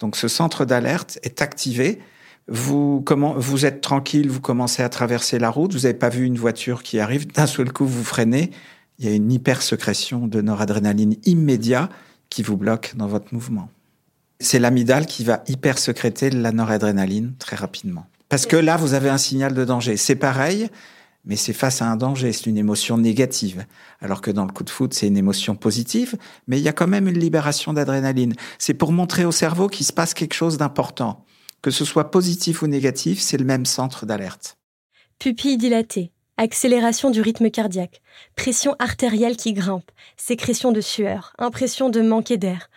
Donc 0.00 0.16
ce 0.16 0.26
centre 0.26 0.64
d'alerte 0.64 1.18
est 1.22 1.42
activé. 1.42 2.00
Vous, 2.48 3.02
comment, 3.06 3.34
vous 3.36 3.66
êtes 3.66 3.80
tranquille, 3.80 4.28
vous 4.28 4.40
commencez 4.40 4.82
à 4.82 4.88
traverser 4.88 5.38
la 5.38 5.48
route, 5.48 5.72
vous 5.72 5.80
n'avez 5.80 5.94
pas 5.94 6.08
vu 6.08 6.24
une 6.24 6.36
voiture 6.36 6.82
qui 6.82 6.98
arrive, 6.98 7.26
d'un 7.32 7.46
seul 7.46 7.72
coup 7.72 7.86
vous 7.86 8.04
freinez, 8.04 8.50
il 8.98 9.06
y 9.06 9.08
a 9.08 9.14
une 9.14 9.32
hypersécrétion 9.32 10.26
de 10.26 10.40
noradrénaline 10.40 11.16
immédiat 11.24 11.88
qui 12.30 12.42
vous 12.42 12.56
bloque 12.56 12.94
dans 12.96 13.06
votre 13.06 13.32
mouvement. 13.32 13.68
C'est 14.40 14.58
l'amygdale 14.58 15.06
qui 15.06 15.24
va 15.24 15.42
hypersécréter 15.46 16.30
la 16.30 16.52
noradrénaline 16.52 17.34
très 17.38 17.56
rapidement. 17.56 18.06
Parce 18.28 18.46
que 18.46 18.56
là, 18.56 18.76
vous 18.76 18.94
avez 18.94 19.08
un 19.08 19.18
signal 19.18 19.54
de 19.54 19.64
danger. 19.64 19.96
C'est 19.96 20.16
pareil, 20.16 20.68
mais 21.24 21.36
c'est 21.36 21.52
face 21.52 21.80
à 21.80 21.86
un 21.86 21.96
danger, 21.96 22.32
c'est 22.32 22.46
une 22.46 22.58
émotion 22.58 22.98
négative. 22.98 23.64
Alors 24.00 24.20
que 24.20 24.30
dans 24.30 24.44
le 24.44 24.52
coup 24.52 24.64
de 24.64 24.70
foot, 24.70 24.92
c'est 24.92 25.06
une 25.06 25.16
émotion 25.16 25.56
positive, 25.56 26.16
mais 26.46 26.58
il 26.58 26.62
y 26.62 26.68
a 26.68 26.72
quand 26.72 26.86
même 26.86 27.08
une 27.08 27.18
libération 27.18 27.72
d'adrénaline. 27.72 28.34
C'est 28.58 28.74
pour 28.74 28.92
montrer 28.92 29.24
au 29.24 29.32
cerveau 29.32 29.68
qu'il 29.68 29.86
se 29.86 29.92
passe 29.92 30.12
quelque 30.12 30.34
chose 30.34 30.58
d'important. 30.58 31.24
Que 31.62 31.70
ce 31.70 31.84
soit 31.84 32.10
positif 32.10 32.60
ou 32.60 32.66
négatif, 32.66 33.20
c'est 33.20 33.38
le 33.38 33.44
même 33.44 33.64
centre 33.64 34.04
d'alerte. 34.04 34.58
Pupille 35.18 35.56
dilatée, 35.56 36.12
accélération 36.36 37.10
du 37.10 37.22
rythme 37.22 37.50
cardiaque, 37.50 38.02
pression 38.36 38.76
artérielle 38.78 39.36
qui 39.36 39.54
grimpe, 39.54 39.90
sécrétion 40.18 40.72
de 40.72 40.82
sueur, 40.82 41.32
impression 41.38 41.88
de 41.88 42.02
manquer 42.02 42.36
d'air. 42.36 42.68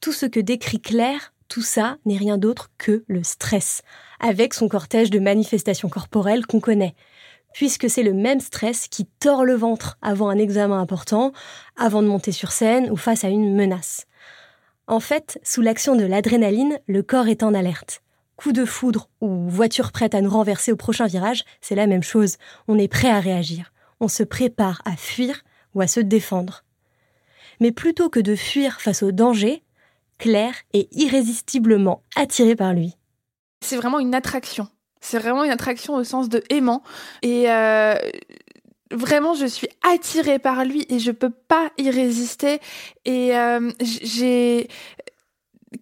Tout 0.00 0.12
ce 0.12 0.26
que 0.26 0.40
décrit 0.40 0.80
Claire, 0.80 1.32
tout 1.46 1.62
ça 1.62 1.98
n'est 2.04 2.16
rien 2.16 2.38
d'autre 2.38 2.70
que 2.78 3.04
le 3.06 3.22
stress, 3.22 3.82
avec 4.18 4.54
son 4.54 4.68
cortège 4.68 5.10
de 5.10 5.20
manifestations 5.20 5.88
corporelles 5.88 6.46
qu'on 6.46 6.60
connaît 6.60 6.96
puisque 7.54 7.88
c'est 7.88 8.02
le 8.02 8.12
même 8.12 8.40
stress 8.40 8.88
qui 8.88 9.06
tord 9.06 9.44
le 9.44 9.54
ventre 9.54 9.98
avant 10.02 10.28
un 10.28 10.38
examen 10.38 10.80
important, 10.80 11.32
avant 11.76 12.02
de 12.02 12.08
monter 12.08 12.32
sur 12.32 12.52
scène 12.52 12.90
ou 12.90 12.96
face 12.96 13.24
à 13.24 13.28
une 13.28 13.54
menace. 13.54 14.06
En 14.86 15.00
fait, 15.00 15.38
sous 15.42 15.62
l'action 15.62 15.96
de 15.96 16.04
l'adrénaline, 16.04 16.78
le 16.86 17.02
corps 17.02 17.28
est 17.28 17.42
en 17.42 17.54
alerte. 17.54 18.02
Coup 18.36 18.52
de 18.52 18.64
foudre 18.64 19.08
ou 19.20 19.48
voiture 19.48 19.92
prête 19.92 20.14
à 20.14 20.20
nous 20.20 20.30
renverser 20.30 20.72
au 20.72 20.76
prochain 20.76 21.06
virage, 21.06 21.44
c'est 21.60 21.74
la 21.74 21.86
même 21.86 22.02
chose. 22.02 22.36
On 22.66 22.78
est 22.78 22.88
prêt 22.88 23.10
à 23.10 23.20
réagir. 23.20 23.72
On 24.00 24.08
se 24.08 24.22
prépare 24.22 24.82
à 24.84 24.96
fuir 24.96 25.44
ou 25.74 25.80
à 25.80 25.86
se 25.86 26.00
défendre. 26.00 26.64
Mais 27.60 27.70
plutôt 27.70 28.10
que 28.10 28.18
de 28.18 28.34
fuir 28.34 28.80
face 28.80 29.02
au 29.02 29.12
danger, 29.12 29.62
Claire 30.18 30.54
est 30.72 30.88
irrésistiblement 30.92 32.02
attirée 32.16 32.56
par 32.56 32.72
lui. 32.72 32.96
C'est 33.60 33.76
vraiment 33.76 34.00
une 34.00 34.14
attraction. 34.14 34.68
C'est 35.02 35.18
vraiment 35.18 35.44
une 35.44 35.50
attraction 35.50 35.94
au 35.94 36.04
sens 36.04 36.28
de 36.28 36.42
aimant. 36.48 36.82
Et 37.22 37.50
euh, 37.50 37.96
vraiment, 38.92 39.34
je 39.34 39.46
suis 39.46 39.68
attirée 39.82 40.38
par 40.38 40.64
lui 40.64 40.86
et 40.88 40.98
je 41.00 41.10
peux 41.10 41.30
pas 41.30 41.70
y 41.76 41.90
résister. 41.90 42.60
Et 43.04 43.36
euh, 43.36 43.70
j'ai 43.80 44.68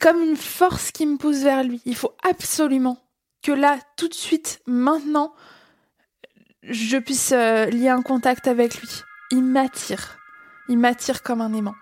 comme 0.01 0.23
une 0.23 0.37
force 0.37 0.91
qui 0.91 1.07
me 1.07 1.19
pousse 1.19 1.43
vers 1.43 1.63
lui. 1.63 1.83
Il 1.85 1.95
faut 1.95 2.15
absolument 2.29 2.99
que 3.43 3.53
là, 3.53 3.79
tout 3.97 4.09
de 4.09 4.15
suite, 4.15 4.61
maintenant, 4.67 5.35
je 6.63 6.97
puisse 6.97 7.33
euh, 7.33 7.67
lier 7.67 7.89
un 7.89 8.03
contact 8.03 8.49
avec 8.49 8.81
lui. 8.81 8.89
Il 9.31 9.43
m'attire. 9.43 10.19
Il 10.69 10.79
m'attire 10.79 11.23
comme 11.23 11.43
un 11.43 11.53
aimant. 11.53 11.75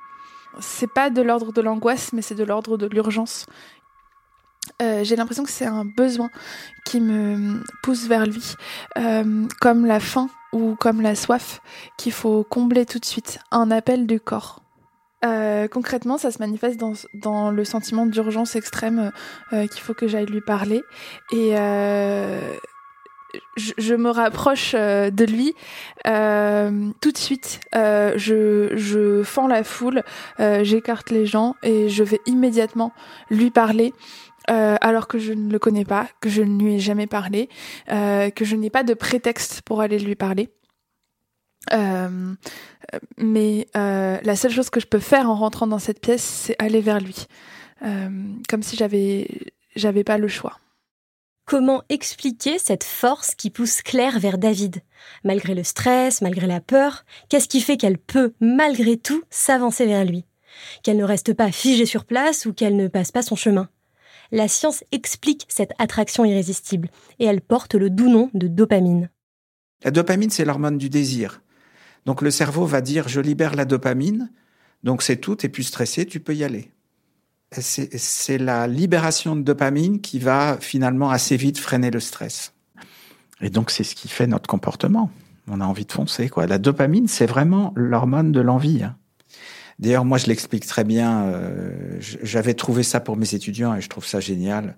C'est 0.61 0.93
pas 0.93 1.11
de 1.11 1.23
l'ordre 1.23 1.53
de 1.53 1.61
l'angoisse, 1.61 2.13
mais 2.13 2.23
c'est 2.23 2.35
de 2.35 2.43
l'ordre 2.43 2.77
de 2.77 2.87
l'urgence. 2.87 3.47
Euh, 4.81 5.03
j'ai 5.03 5.17
l'impression 5.17 5.45
que 5.45 5.51
c'est 5.51 5.67
un 5.67 5.85
besoin 5.85 6.31
qui 6.85 7.01
me 7.01 7.63
pousse 7.83 8.07
vers 8.07 8.27
lui, 8.27 8.55
euh, 8.97 9.47
comme 9.61 9.87
la 9.87 9.99
faim 9.99 10.29
ou 10.53 10.77
comme 10.77 11.01
la 11.01 11.15
soif 11.15 11.61
qu'il 11.97 12.13
faut 12.13 12.45
combler 12.45 12.87
tout 12.87 12.99
de 12.99 13.05
suite, 13.05 13.41
un 13.51 13.71
appel 13.71 14.07
du 14.07 14.21
corps. 14.21 14.63
Euh, 15.25 15.67
concrètement, 15.67 16.17
ça 16.17 16.31
se 16.31 16.39
manifeste 16.39 16.79
dans, 16.79 16.93
dans 17.15 17.51
le 17.51 17.65
sentiment 17.65 18.07
d'urgence 18.07 18.55
extrême 18.55 19.11
qu'il 19.51 19.81
faut 19.81 19.95
que 19.95 20.07
j'aille 20.07 20.27
lui 20.27 20.41
parler. 20.41 20.83
Et 21.33 21.55
je, 23.57 23.95
me 23.95 24.11
rapproche 24.11 24.73
de 24.75 25.25
lui 25.25 25.55
tout 26.05 27.13
de 27.13 27.19
suite. 27.19 27.61
je, 27.75 28.71
je 28.75 29.23
fends 29.23 29.47
la 29.47 29.65
foule, 29.65 30.03
j'écarte 30.39 31.11
les 31.11 31.27
gens 31.27 31.55
et 31.63 31.89
je 31.89 32.05
vais 32.05 32.21
immédiatement 32.27 32.93
lui 33.31 33.51
parler. 33.51 33.93
alors 34.49 35.09
que 35.09 35.19
je 35.19 35.33
ne 35.33 35.51
le 35.51 35.59
connais 35.59 35.85
pas, 35.85 36.09
que 36.21 36.29
je 36.29 36.43
ne 36.43 36.63
lui 36.63 36.75
ai 36.75 36.79
jamais 36.79 37.07
parlé, 37.07 37.49
que 37.89 38.45
je 38.45 38.57
n'ai 38.57 38.71
pas 38.71 38.83
de 38.83 38.95
prétexte 38.95 39.63
pour 39.63 39.81
aller 39.81 39.99
lui 39.99 40.15
parler. 40.15 40.51
Euh, 41.73 42.35
mais 43.17 43.69
euh, 43.77 44.19
la 44.23 44.37
seule 44.37 44.51
chose 44.51 44.71
que 44.71 44.81
je 44.81 44.87
peux 44.87 44.99
faire 44.99 45.29
en 45.29 45.35
rentrant 45.35 45.67
dans 45.67 45.79
cette 45.79 46.01
pièce, 46.01 46.23
c'est 46.23 46.57
aller 46.59 46.81
vers 46.81 47.01
lui, 47.01 47.27
euh, 47.83 48.09
comme 48.49 48.63
si 48.63 48.77
j'avais 48.77 49.29
j'avais 49.77 50.05
pas 50.05 50.19
le 50.19 50.29
choix. 50.29 50.59
Comment 51.49 51.83
expliquer 51.89 52.59
cette 52.59 52.85
force 52.85 53.35
qui 53.35 53.49
pousse 53.49 53.81
Claire 53.81 54.19
vers 54.19 54.37
David? 54.37 54.83
Malgré 55.25 55.55
le 55.55 55.65
stress, 55.65 56.21
malgré 56.21 56.47
la 56.47 56.61
peur, 56.61 57.07
qu'est-ce 57.31 57.49
qui 57.49 57.63
fait 57.63 57.79
qu'elle 57.79 57.97
peut, 57.97 58.35
malgré 58.39 58.99
tout, 58.99 59.23
s'avancer 59.31 59.87
vers 59.87 60.05
lui? 60.05 60.27
Qu'elle 60.83 60.99
ne 60.99 61.05
reste 61.05 61.33
pas 61.33 61.51
figée 61.51 61.87
sur 61.87 62.05
place 62.05 62.45
ou 62.45 62.53
qu'elle 62.53 62.77
ne 62.77 62.87
passe 62.87 63.13
pas 63.13 63.23
son 63.23 63.35
chemin? 63.35 63.71
La 64.31 64.47
science 64.47 64.85
explique 64.93 65.47
cette 65.49 65.73
attraction 65.79 66.27
irrésistible, 66.27 66.91
et 67.19 67.25
elle 67.25 67.41
porte 67.41 67.75
le 67.75 67.89
doux 67.89 68.11
nom 68.11 68.31
de 68.35 68.47
dopamine. 68.47 69.09
La 69.85 69.91
dopamine, 69.91 70.29
c'est 70.29 70.45
l'hormone 70.45 70.77
du 70.77 70.91
désir. 70.91 71.41
Donc 72.05 72.21
le 72.21 72.31
cerveau 72.31 72.67
va 72.67 72.83
dire 72.83 73.09
je 73.09 73.23
libère 73.23 73.55
la 73.55 73.65
dopamine, 73.65 74.31
donc 74.83 75.03
c'est 75.03 75.17
tout, 75.17 75.37
t'es 75.37 75.49
plus 75.49 75.63
stressé, 75.63 76.05
tu 76.05 76.21
peux 76.21 76.35
y 76.35 76.45
aller. 76.45 76.73
C'est 77.51 78.39
la 78.39 78.67
libération 78.67 79.35
de 79.35 79.43
dopamine 79.43 80.01
qui 80.01 80.19
va 80.19 80.59
finalement 80.61 81.11
assez 81.11 81.37
vite 81.37 81.59
freiner 81.59 81.91
le 81.91 82.01
stress. 82.01 82.53
Et 83.41 83.51
donc 83.51 83.71
c'est 83.71 83.85
ce 83.85 83.95
qui 83.95 84.09
fait 84.09 84.27
notre 84.27 84.47
comportement. 84.47 85.11
On 85.51 85.61
a 85.61 85.65
envie 85.65 85.87
de 85.87 85.93
foncer, 85.93 86.29
quoi. 86.29 86.47
La 86.47 86.59
dopamine, 86.59 87.09
c'est 87.09 87.27
vraiment 87.27 87.73
l'hormone 87.75 88.33
de 88.33 88.41
l'envie. 88.41 88.83
Hein. 88.83 88.97
D'ailleurs, 89.79 90.05
moi, 90.05 90.19
je 90.19 90.27
l'explique 90.27 90.67
très 90.67 90.85
bien. 90.85 91.23
Euh, 91.25 91.99
J'avais 92.01 92.55
trouvé 92.55 92.83
ça 92.83 93.01
pour 93.01 93.17
mes 93.17 93.35
étudiants 93.35 93.75
et 93.75 93.81
je 93.81 93.89
trouve 93.89 94.05
ça 94.05 94.21
génial. 94.21 94.77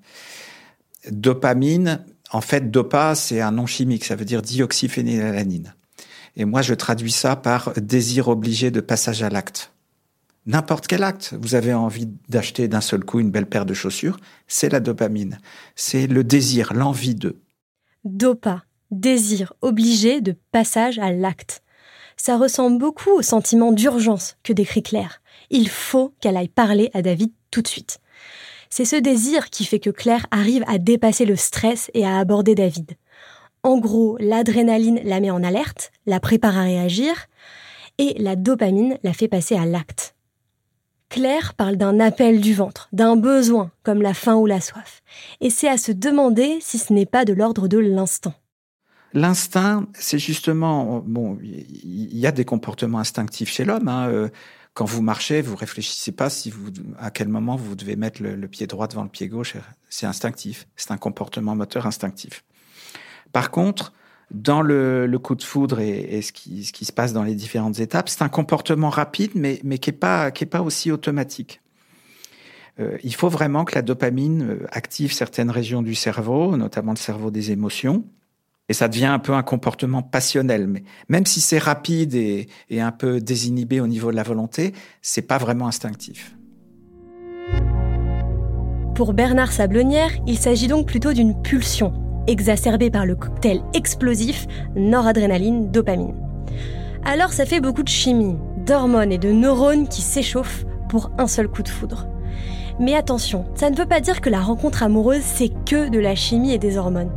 Dopamine, 1.10 2.04
en 2.30 2.40
fait, 2.40 2.70
dopa, 2.70 3.14
c'est 3.14 3.40
un 3.40 3.50
nom 3.50 3.66
chimique. 3.66 4.04
Ça 4.04 4.14
veut 4.14 4.24
dire 4.24 4.42
dioxyphénylalanine. 4.42 5.74
Et 6.36 6.44
moi, 6.44 6.62
je 6.62 6.74
traduis 6.74 7.10
ça 7.10 7.34
par 7.34 7.72
désir 7.76 8.28
obligé 8.28 8.70
de 8.70 8.80
passage 8.80 9.22
à 9.22 9.30
l'acte. 9.30 9.72
N'importe 10.46 10.86
quel 10.86 11.02
acte, 11.02 11.34
vous 11.38 11.54
avez 11.54 11.74
envie 11.74 12.08
d'acheter 12.28 12.66
d'un 12.66 12.80
seul 12.80 13.04
coup 13.04 13.20
une 13.20 13.30
belle 13.30 13.48
paire 13.48 13.66
de 13.66 13.74
chaussures, 13.74 14.18
c'est 14.48 14.70
la 14.70 14.80
dopamine. 14.80 15.38
C'est 15.76 16.06
le 16.06 16.24
désir, 16.24 16.72
l'envie 16.72 17.14
de. 17.14 17.36
Dopa, 18.04 18.64
désir 18.90 19.52
obligé 19.60 20.20
de 20.20 20.34
passage 20.50 20.98
à 20.98 21.12
l'acte. 21.12 21.62
Ça 22.16 22.38
ressemble 22.38 22.78
beaucoup 22.78 23.10
au 23.10 23.22
sentiment 23.22 23.72
d'urgence 23.72 24.36
que 24.42 24.52
décrit 24.52 24.82
Claire. 24.82 25.20
Il 25.50 25.68
faut 25.68 26.14
qu'elle 26.20 26.36
aille 26.36 26.48
parler 26.48 26.90
à 26.94 27.02
David 27.02 27.32
tout 27.50 27.62
de 27.62 27.68
suite. 27.68 27.98
C'est 28.70 28.84
ce 28.84 28.96
désir 28.96 29.50
qui 29.50 29.64
fait 29.64 29.80
que 29.80 29.90
Claire 29.90 30.26
arrive 30.30 30.64
à 30.66 30.78
dépasser 30.78 31.26
le 31.26 31.36
stress 31.36 31.90
et 31.92 32.06
à 32.06 32.18
aborder 32.18 32.54
David. 32.54 32.92
En 33.62 33.78
gros, 33.78 34.16
l'adrénaline 34.20 35.00
la 35.04 35.20
met 35.20 35.30
en 35.30 35.42
alerte, 35.42 35.92
la 36.06 36.20
prépare 36.20 36.56
à 36.56 36.62
réagir, 36.62 37.26
et 37.98 38.14
la 38.18 38.36
dopamine 38.36 38.96
la 39.02 39.12
fait 39.12 39.28
passer 39.28 39.56
à 39.56 39.66
l'acte. 39.66 40.14
Claire 41.10 41.54
parle 41.54 41.76
d'un 41.76 41.98
appel 41.98 42.40
du 42.40 42.54
ventre, 42.54 42.88
d'un 42.92 43.16
besoin, 43.16 43.72
comme 43.82 44.00
la 44.00 44.14
faim 44.14 44.36
ou 44.36 44.46
la 44.46 44.60
soif. 44.60 45.02
Et 45.40 45.50
c'est 45.50 45.68
à 45.68 45.76
se 45.76 45.90
demander 45.90 46.58
si 46.60 46.78
ce 46.78 46.92
n'est 46.92 47.04
pas 47.04 47.24
de 47.24 47.32
l'ordre 47.32 47.66
de 47.66 47.78
l'instinct. 47.78 48.34
L'instinct, 49.12 49.88
c'est 49.92 50.20
justement, 50.20 51.02
bon, 51.04 51.36
il 51.42 52.16
y 52.16 52.28
a 52.28 52.32
des 52.32 52.44
comportements 52.44 53.00
instinctifs 53.00 53.50
chez 53.50 53.64
l'homme. 53.64 53.88
Hein, 53.88 54.08
euh, 54.08 54.28
quand 54.72 54.84
vous 54.84 55.02
marchez, 55.02 55.42
vous 55.42 55.56
réfléchissez 55.56 56.12
pas 56.12 56.30
si 56.30 56.48
vous, 56.48 56.70
à 56.96 57.10
quel 57.10 57.26
moment 57.26 57.56
vous 57.56 57.74
devez 57.74 57.96
mettre 57.96 58.22
le 58.22 58.48
pied 58.48 58.68
droit 58.68 58.86
devant 58.86 59.02
le 59.02 59.08
pied 59.08 59.26
gauche. 59.26 59.56
C'est 59.88 60.06
instinctif. 60.06 60.68
C'est 60.76 60.92
un 60.92 60.96
comportement 60.96 61.56
moteur 61.56 61.86
instinctif. 61.86 62.44
Par 63.32 63.50
contre, 63.50 63.92
dans 64.30 64.62
le, 64.62 65.18
coup 65.22 65.34
de 65.34 65.42
foudre 65.42 65.80
et, 65.80 66.22
ce, 66.22 66.32
qui, 66.32 66.64
se 66.64 66.92
passe 66.92 67.12
dans 67.12 67.22
les 67.22 67.34
différentes 67.34 67.80
étapes, 67.80 68.08
c'est 68.08 68.22
un 68.22 68.28
comportement 68.28 68.90
rapide, 68.90 69.32
mais, 69.34 69.58
qui 69.78 69.90
n'est 69.90 69.96
pas, 69.96 70.62
aussi 70.62 70.92
automatique. 70.92 71.60
Euh, 72.78 72.96
il 73.02 73.14
faut 73.14 73.28
vraiment 73.28 73.64
que 73.64 73.74
la 73.74 73.82
dopamine 73.82 74.42
euh, 74.42 74.66
active 74.70 75.12
certaines 75.12 75.50
régions 75.50 75.82
du 75.82 75.94
cerveau, 75.94 76.56
notamment 76.56 76.92
le 76.92 76.96
cerveau 76.96 77.30
des 77.30 77.50
émotions, 77.50 78.04
et 78.68 78.72
ça 78.72 78.86
devient 78.86 79.06
un 79.06 79.18
peu 79.18 79.32
un 79.32 79.42
comportement 79.42 80.02
passionnel. 80.02 80.68
Mais 80.68 80.84
même 81.08 81.26
si 81.26 81.40
c'est 81.40 81.58
rapide 81.58 82.14
et, 82.14 82.48
et, 82.70 82.80
un 82.80 82.92
peu 82.92 83.20
désinhibé 83.20 83.80
au 83.80 83.88
niveau 83.88 84.12
de 84.12 84.16
la 84.16 84.22
volonté, 84.22 84.72
c'est 85.02 85.22
pas 85.22 85.38
vraiment 85.38 85.66
instinctif. 85.66 86.36
Pour 88.94 89.14
Bernard 89.14 89.50
Sablonnière, 89.50 90.10
il 90.26 90.38
s'agit 90.38 90.68
donc 90.68 90.86
plutôt 90.86 91.12
d'une 91.12 91.40
pulsion, 91.42 91.92
exacerbé 92.26 92.90
par 92.90 93.06
le 93.06 93.16
cocktail 93.16 93.62
explosif 93.74 94.46
noradrénaline-dopamine. 94.76 96.14
Alors 97.04 97.32
ça 97.32 97.46
fait 97.46 97.60
beaucoup 97.60 97.82
de 97.82 97.88
chimie, 97.88 98.36
d'hormones 98.66 99.12
et 99.12 99.18
de 99.18 99.32
neurones 99.32 99.88
qui 99.88 100.02
s'échauffent 100.02 100.64
pour 100.88 101.10
un 101.18 101.26
seul 101.26 101.48
coup 101.48 101.62
de 101.62 101.68
foudre. 101.68 102.06
Mais 102.78 102.94
attention, 102.94 103.44
ça 103.54 103.70
ne 103.70 103.76
veut 103.76 103.86
pas 103.86 104.00
dire 104.00 104.20
que 104.20 104.30
la 104.30 104.40
rencontre 104.40 104.82
amoureuse 104.82 105.22
c'est 105.22 105.50
que 105.66 105.88
de 105.88 105.98
la 105.98 106.14
chimie 106.14 106.52
et 106.52 106.58
des 106.58 106.76
hormones. 106.76 107.12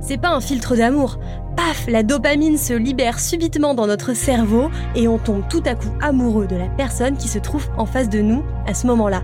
C'est 0.00 0.20
pas 0.20 0.30
un 0.30 0.40
filtre 0.40 0.76
d'amour. 0.76 1.18
Paf, 1.56 1.86
la 1.88 2.02
dopamine 2.02 2.56
se 2.56 2.72
libère 2.72 3.20
subitement 3.20 3.74
dans 3.74 3.86
notre 3.86 4.14
cerveau 4.14 4.70
et 4.94 5.08
on 5.08 5.18
tombe 5.18 5.42
tout 5.48 5.62
à 5.66 5.74
coup 5.74 5.90
amoureux 6.00 6.46
de 6.46 6.56
la 6.56 6.68
personne 6.68 7.16
qui 7.16 7.28
se 7.28 7.38
trouve 7.38 7.68
en 7.76 7.84
face 7.84 8.08
de 8.08 8.20
nous 8.20 8.42
à 8.66 8.72
ce 8.72 8.86
moment-là. 8.86 9.22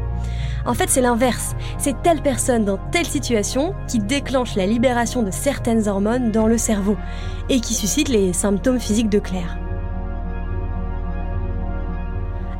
En 0.67 0.75
fait, 0.75 0.91
c'est 0.91 1.01
l'inverse. 1.01 1.55
C'est 1.79 2.03
telle 2.03 2.23
personne 2.23 2.65
dans 2.65 2.79
telle 2.91 3.07
situation 3.07 3.75
qui 3.87 4.01
déclenche 4.01 4.57
la 4.57 4.67
libération 4.67 5.23
de 5.23 5.31
certaines 5.31 5.87
hormones 5.89 6.33
dans 6.33 6.49
le 6.49 6.59
cerveau 6.59 6.97
et 7.49 7.61
qui 7.61 7.73
suscite 7.75 8.09
les 8.09 8.33
symptômes 8.33 8.81
physiques 8.81 9.09
de 9.09 9.21
Claire. 9.21 9.59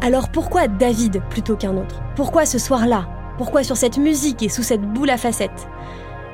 Alors 0.03 0.29
pourquoi 0.29 0.69
David 0.69 1.21
plutôt 1.31 1.57
qu'un 1.57 1.77
autre? 1.77 2.01
Pourquoi 2.15 2.47
ce 2.47 2.59
soir-là? 2.59 3.09
Pourquoi 3.39 3.65
sur 3.65 3.77
cette 3.77 3.99
musique 3.99 4.43
et 4.43 4.49
sous 4.49 4.63
cette 4.63 4.83
boule 4.83 5.11
à 5.11 5.17
facettes? 5.17 5.67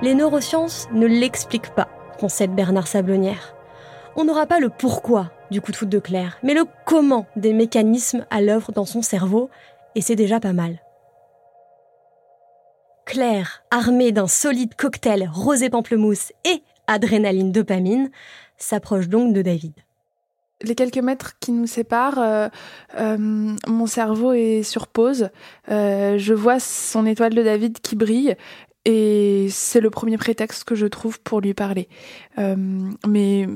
Les 0.02 0.14
neurosciences 0.14 0.88
ne 0.92 1.06
l'expliquent 1.06 1.74
pas, 1.74 1.88
concède 2.20 2.54
Bernard 2.54 2.86
Sablonnière. 2.86 3.54
On 4.14 4.24
n'aura 4.24 4.46
pas 4.46 4.60
le 4.60 4.68
pourquoi 4.68 5.30
du 5.50 5.62
coup 5.62 5.72
de 5.72 5.76
foot 5.76 5.88
de 5.88 5.98
Claire, 5.98 6.38
mais 6.42 6.54
le 6.54 6.64
comment 6.84 7.26
des 7.36 7.54
mécanismes 7.54 8.26
à 8.30 8.42
l'œuvre 8.42 8.72
dans 8.72 8.84
son 8.84 9.00
cerveau, 9.00 9.48
et 9.94 10.00
c'est 10.00 10.16
déjà 10.16 10.38
pas 10.38 10.52
mal. 10.52 10.80
Claire, 13.04 13.62
armée 13.70 14.12
d'un 14.12 14.26
solide 14.26 14.74
cocktail 14.74 15.28
rosé 15.32 15.70
pamplemousse 15.70 16.32
et 16.44 16.62
adrénaline 16.86 17.52
dopamine, 17.52 18.10
s'approche 18.56 19.08
donc 19.08 19.32
de 19.34 19.42
David. 19.42 19.72
Les 20.62 20.74
quelques 20.74 20.98
mètres 20.98 21.38
qui 21.40 21.50
nous 21.50 21.66
séparent, 21.66 22.20
euh, 22.20 22.48
euh, 22.98 23.16
mon 23.18 23.86
cerveau 23.86 24.32
est 24.32 24.62
sur 24.62 24.86
pause. 24.86 25.30
Euh, 25.70 26.18
je 26.18 26.34
vois 26.34 26.60
son 26.60 27.04
étoile 27.04 27.34
de 27.34 27.42
David 27.42 27.80
qui 27.80 27.96
brille 27.96 28.36
et 28.84 29.48
c'est 29.50 29.80
le 29.80 29.90
premier 29.90 30.18
prétexte 30.18 30.64
que 30.64 30.74
je 30.74 30.86
trouve 30.86 31.20
pour 31.20 31.40
lui 31.40 31.54
parler. 31.54 31.88
mais 32.36 33.46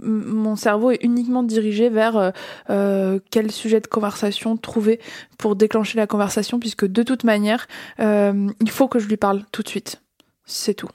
mon 0.00 0.56
cerveau 0.56 0.90
est 0.90 1.02
uniquement 1.02 1.42
dirigé 1.42 1.88
vers 1.88 2.16
euh, 2.16 2.30
euh, 2.70 3.18
quel 3.30 3.50
sujet 3.50 3.80
de 3.80 3.86
conversation 3.86 4.56
trouver 4.56 5.00
pour 5.38 5.56
déclencher 5.56 5.96
la 5.98 6.06
conversation, 6.06 6.58
puisque 6.58 6.86
de 6.86 7.02
toute 7.02 7.24
manière, 7.24 7.66
euh, 8.00 8.48
il 8.60 8.70
faut 8.70 8.88
que 8.88 8.98
je 8.98 9.08
lui 9.08 9.16
parle 9.16 9.44
tout 9.52 9.62
de 9.62 9.68
suite. 9.68 10.02
C'est 10.44 10.74
tout. 10.74 10.88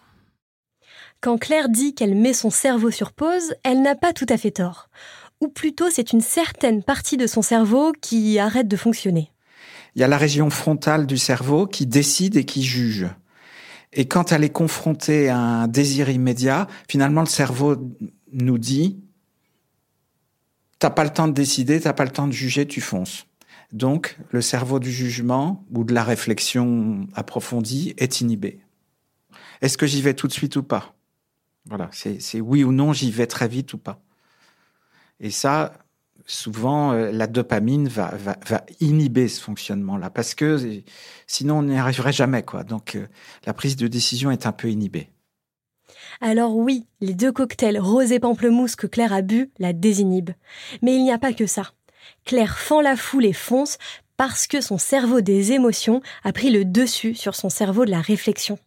Quand 1.22 1.38
Claire 1.38 1.70
dit 1.70 1.96
qu'elle 1.96 2.16
met 2.16 2.34
son 2.34 2.50
cerveau 2.50 2.92
sur 2.92 3.14
pause, 3.14 3.56
elle 3.64 3.82
n'a 3.82 3.96
pas 3.96 4.14
tout 4.14 4.26
à 4.30 4.38
fait 4.38 4.52
tort. 4.52 4.90
Ou 5.42 5.48
plutôt, 5.48 5.90
c'est 5.90 6.14
une 6.14 6.22
certaine 6.22 6.84
partie 6.84 7.18
de 7.18 7.28
son 7.28 7.42
cerveau 7.42 7.94
qui 8.02 8.40
arrête 8.40 8.68
de 8.68 8.78
fonctionner. 8.78 9.32
Il 9.96 10.02
y 10.02 10.04
a 10.04 10.08
la 10.08 10.18
région 10.18 10.50
frontale 10.50 11.06
du 11.06 11.18
cerveau 11.18 11.68
qui 11.68 11.86
décide 11.86 12.36
et 12.36 12.46
qui 12.46 12.64
juge. 12.64 13.08
Et 13.94 14.08
quand 14.08 14.32
elle 14.32 14.44
est 14.44 14.50
confrontée 14.50 15.30
à 15.30 15.38
un 15.38 15.68
désir 15.68 16.10
immédiat, 16.10 16.68
finalement, 16.88 17.22
le 17.22 17.28
cerveau 17.28 17.78
nous 18.34 18.58
dit 18.58 19.00
t'as 20.84 20.90
pas 20.90 21.06
le 21.06 21.12
temps 21.12 21.30
de 21.30 21.34
décider, 21.34 21.80
t'as 21.80 21.94
pas 21.94 22.04
le 22.04 22.12
temps 22.12 22.28
de 22.28 22.34
juger, 22.34 22.68
tu 22.68 22.82
fonces. 22.82 23.26
Donc, 23.72 24.18
le 24.32 24.42
cerveau 24.42 24.80
du 24.80 24.92
jugement 24.92 25.66
ou 25.72 25.86
de 25.86 25.94
la 25.94 26.04
réflexion 26.04 27.08
approfondie 27.16 27.94
est 27.98 28.20
inhibé. 28.20 28.60
Est-ce 29.62 29.78
que 29.78 29.88
j'y 29.88 30.02
vais 30.02 30.14
tout 30.14 30.28
de 30.28 30.34
suite 30.34 30.58
ou 30.58 30.64
pas? 30.64 30.94
Voilà, 31.68 31.90
c'est 31.94 32.42
oui 32.42 32.66
ou 32.66 32.74
non, 32.74 32.92
j'y 32.92 33.12
vais 33.12 33.28
très 33.28 33.48
vite 33.48 33.74
ou 33.74 33.78
pas. 33.78 34.02
Et 35.22 35.32
ça, 35.32 35.72
souvent, 36.26 36.92
euh, 36.92 37.14
la 37.14 37.28
dopamine 37.28 37.88
va, 37.88 38.14
va, 38.18 38.66
inhiber 38.82 39.30
ce 39.30 39.42
fonctionnement-là, 39.42 40.10
parce 40.10 40.36
que 40.36 40.82
sinon, 41.28 41.60
on 41.60 41.64
n'y 41.64 41.78
arriverait 41.78 42.12
jamais. 42.12 42.44
quoi. 42.44 42.66
Donc, 42.66 42.96
euh, 42.96 43.08
la 43.46 43.54
prise 43.54 43.78
de 43.78 43.88
décision 43.88 44.32
est 44.32 44.46
un 44.46 44.52
peu 44.52 44.70
inhibée. 44.70 45.13
Alors 46.22 46.56
oui, 46.56 46.86
les 47.02 47.14
deux 47.14 47.32
cocktails 47.32 47.80
rose 47.80 48.12
et 48.12 48.20
pamplemousse 48.20 48.76
que 48.76 48.88
Claire 48.88 49.14
a 49.14 49.22
bu 49.22 49.52
la 49.60 49.74
désinhibent. 49.74 50.36
Mais 50.82 50.96
il 50.96 51.04
n'y 51.04 51.12
a 51.12 51.18
pas 51.18 51.34
que 51.34 51.46
ça. 51.46 51.72
Claire 52.26 52.58
fend 52.58 52.82
la 52.82 52.96
foule 52.96 53.26
et 53.26 53.34
fonce 53.34 53.78
parce 54.18 54.48
que 54.48 54.62
son 54.62 54.78
cerveau 54.78 55.22
des 55.22 55.52
émotions 55.52 56.02
a 56.24 56.34
pris 56.34 56.52
le 56.52 56.66
dessus 56.66 57.16
sur 57.16 57.36
son 57.36 57.50
cerveau 57.50 57.86
de 57.86 57.92
la 57.92 58.02
réflexion. 58.02 58.60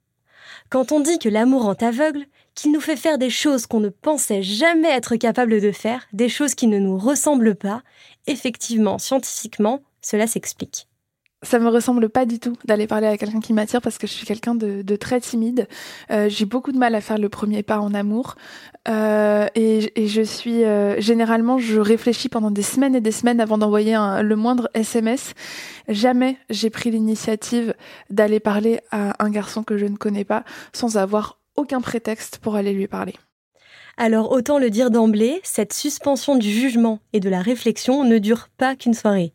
Quand 0.71 0.91
on 0.91 1.01
dit 1.01 1.19
que 1.19 1.29
l'amour 1.29 1.63
rend 1.63 1.75
aveugle, 1.75 2.27
qu'il 2.55 2.73
nous 2.73 2.81
fait 2.81 2.97
faire 2.97 3.19
des 3.19 3.31
choses 3.31 3.67
qu'on 3.67 3.81
ne 3.81 3.89
pensait 3.89 4.43
jamais 4.43 4.89
être 4.89 5.17
capable 5.17 5.61
de 5.61 5.71
faire, 5.71 6.07
des 6.13 6.29
choses 6.29 6.55
qui 6.55 6.67
ne 6.67 6.79
nous 6.79 6.99
ressemblent 6.99 7.55
pas, 7.55 7.83
effectivement, 8.27 8.99
scientifiquement, 8.99 9.83
cela 10.01 10.27
s'explique 10.27 10.89
ça 11.43 11.59
me 11.59 11.69
ressemble 11.69 12.09
pas 12.09 12.25
du 12.25 12.39
tout 12.39 12.57
d'aller 12.65 12.87
parler 12.87 13.07
à 13.07 13.17
quelqu'un 13.17 13.41
qui 13.41 13.53
m'attire 13.53 13.83
parce 13.83 13.99
que 13.99 14.07
je 14.07 14.13
suis 14.13 14.27
quelqu'un 14.27 14.55
de, 14.55 14.97
très 14.97 15.21
timide. 15.21 15.69
Euh, 16.11 16.29
j'ai 16.29 16.47
beaucoup 16.47 16.73
de 16.73 16.79
mal 16.79 16.95
à 16.95 17.01
faire 17.01 17.19
le 17.19 17.29
premier 17.29 17.63
pas 17.63 17.79
en 17.79 17.93
amour 17.95 18.37
euh, 18.89 19.47
et, 19.55 20.07
je 20.07 20.23
suis 20.23 20.65
euh, 20.65 21.01
généralement 21.01 21.59
je 21.59 21.79
réfléchis 21.79 22.29
pendant 22.29 22.51
des 22.51 22.63
semaines 22.63 22.95
et 22.95 23.01
des 23.01 23.13
semaines 23.13 23.41
avant 23.41 23.59
d'envoyer 23.59 23.97
le 24.23 24.37
moindre 24.37 24.71
SMS. 24.75 25.35
Jamais 25.89 26.37
j'ai 26.49 26.71
pris 26.71 26.91
l'initiative 26.91 27.75
d'aller 28.11 28.41
parler 28.41 28.81
à 28.91 29.23
un 29.23 29.31
garçon 29.31 29.63
que 29.63 29.77
je 29.77 29.87
ne 29.87 29.97
connais 29.97 30.25
pas 30.25 30.45
sans 30.73 30.97
avoir 30.97 31.39
aucun 31.57 31.81
prétexte 31.81 32.39
pour 32.39 32.57
aller 32.57 32.73
lui 32.73 32.87
parler. 32.87 33.15
Alors 33.99 34.31
autant 34.31 34.59
le 34.59 34.69
dire 34.69 34.91
d'emblée, 34.91 35.41
cette 35.43 35.73
suspension 35.73 36.37
du 36.37 36.51
jugement 36.51 37.01
et 37.15 37.21
de 37.21 37.31
la 37.31 37.41
réflexion 37.41 38.05
ne 38.05 38.19
dure 38.19 38.49
pas 38.59 38.77
qu'une 38.77 38.93
soirée. 38.93 39.33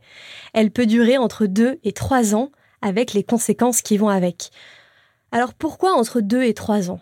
Elle 0.53 0.69
peut 0.69 0.85
durer 0.85 1.17
entre 1.17 1.47
deux 1.47 1.79
et 1.83 1.93
trois 1.93 2.35
ans, 2.35 2.51
avec 2.83 3.13
les 3.13 3.23
conséquences 3.23 3.81
qui 3.81 3.97
vont 3.97 4.09
avec. 4.09 4.51
Alors 5.31 5.55
pourquoi 5.55 5.93
entre 5.93 6.21
deux 6.21 6.43
et 6.43 6.53
trois 6.53 6.91
ans? 6.91 6.99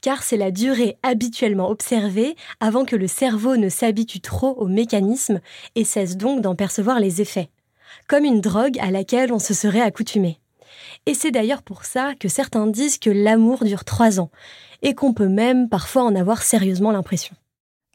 Car 0.00 0.22
c'est 0.22 0.38
la 0.38 0.50
durée 0.50 0.96
habituellement 1.02 1.68
observée 1.68 2.34
avant 2.60 2.86
que 2.86 2.96
le 2.96 3.06
cerveau 3.06 3.56
ne 3.56 3.68
s'habitue 3.68 4.20
trop 4.20 4.54
au 4.54 4.66
mécanisme 4.66 5.40
et 5.74 5.84
cesse 5.84 6.16
donc 6.16 6.40
d'en 6.40 6.54
percevoir 6.54 6.98
les 6.98 7.20
effets, 7.20 7.50
comme 8.08 8.24
une 8.24 8.40
drogue 8.40 8.78
à 8.80 8.90
laquelle 8.90 9.32
on 9.32 9.38
se 9.38 9.52
serait 9.52 9.82
accoutumé. 9.82 10.38
Et 11.04 11.14
c'est 11.14 11.30
d'ailleurs 11.30 11.62
pour 11.62 11.84
ça 11.84 12.14
que 12.18 12.28
certains 12.28 12.66
disent 12.66 12.98
que 12.98 13.10
l'amour 13.10 13.64
dure 13.64 13.84
trois 13.84 14.18
ans, 14.18 14.30
et 14.82 14.94
qu'on 14.94 15.14
peut 15.14 15.28
même 15.28 15.68
parfois 15.68 16.02
en 16.02 16.14
avoir 16.14 16.42
sérieusement 16.42 16.90
l'impression. 16.90 17.34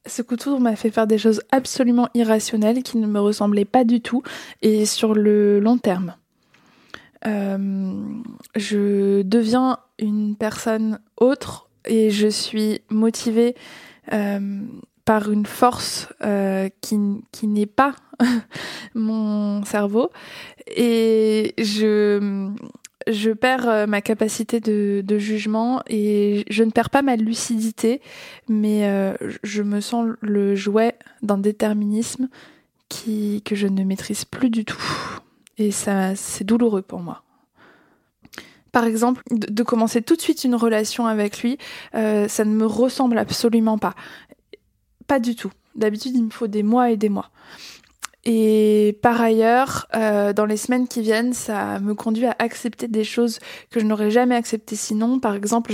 Ce 0.05 0.21
foudre 0.23 0.59
m'a 0.59 0.75
fait 0.75 0.89
faire 0.89 1.07
des 1.07 1.17
choses 1.17 1.41
absolument 1.51 2.07
irrationnelles 2.13 2.81
qui 2.81 2.97
ne 2.97 3.07
me 3.07 3.19
ressemblaient 3.19 3.65
pas 3.65 3.83
du 3.83 4.01
tout 4.01 4.23
et 4.61 4.85
sur 4.85 5.13
le 5.13 5.59
long 5.59 5.77
terme. 5.77 6.15
Euh, 7.25 8.03
je 8.55 9.21
deviens 9.23 9.79
une 9.99 10.35
personne 10.35 10.99
autre 11.17 11.67
et 11.85 12.09
je 12.09 12.27
suis 12.27 12.81
motivée 12.89 13.55
euh, 14.13 14.61
par 15.03 15.31
une 15.31 15.45
force 15.45 16.07
euh, 16.23 16.69
qui, 16.81 16.97
qui 17.31 17.47
n'est 17.47 17.65
pas 17.65 17.95
mon 18.95 19.63
cerveau 19.65 20.09
et 20.67 21.53
je 21.57 22.51
je 23.07 23.31
perds 23.31 23.67
euh, 23.67 23.87
ma 23.87 24.01
capacité 24.01 24.59
de, 24.59 25.17
jugement 25.17 25.81
et 25.87 26.45
je 26.49 26.63
ne 26.63 26.71
perds 26.71 26.89
pas 26.89 27.01
ma 27.01 27.15
lucidité, 27.15 28.01
mais 28.47 28.87
euh, 28.87 29.15
je 29.43 29.63
me 29.63 29.81
sens 29.81 30.07
le 30.21 30.55
jouet 30.55 30.95
d'un 31.21 31.37
déterminisme 31.37 32.27
que 32.89 33.55
je 33.55 33.67
ne 33.67 33.83
maîtrise 33.83 34.25
plus 34.25 34.49
du 34.49 34.65
tout. 34.65 34.81
Et 35.57 35.71
ça, 35.71 36.15
c'est 36.15 36.43
douloureux 36.43 36.81
pour 36.81 36.99
moi. 36.99 37.23
Par 38.71 38.85
exemple, 38.85 39.23
de, 39.31 39.63
commencer 39.63 40.01
tout 40.01 40.15
de 40.15 40.21
suite 40.21 40.43
une 40.43 40.55
relation 40.55 41.07
avec 41.07 41.41
lui, 41.41 41.57
euh, 41.95 42.27
ça 42.27 42.45
ne 42.45 42.53
me 42.53 42.65
ressemble 42.65 43.17
absolument 43.17 43.77
pas. 43.77 43.95
Pas 45.07 45.19
du 45.19 45.35
tout. 45.35 45.51
D'habitude, 45.75 46.15
il 46.15 46.25
me 46.25 46.29
faut 46.29 46.47
des 46.47 46.63
mois 46.63 46.91
et 46.91 46.97
des 46.97 47.09
mois. 47.09 47.31
Et 48.29 48.99
par 49.01 49.21
ailleurs, 49.21 49.87
euh, 49.95 50.33
dans 50.33 50.45
les 50.45 50.57
semaines 50.57 50.89
qui 50.89 50.99
viennent, 50.99 51.31
ça 51.31 51.79
me 51.79 51.95
conduit 51.95 52.25
à 52.25 52.35
accepter 52.39 52.89
des 52.89 53.05
choses 53.05 53.39
que 53.69 53.79
je 53.79 53.85
n'aurais 53.85 54.11
jamais 54.11 54.35
acceptées 54.35 54.75
sinon. 54.75 55.17
Par 55.21 55.33
exemple, 55.33 55.73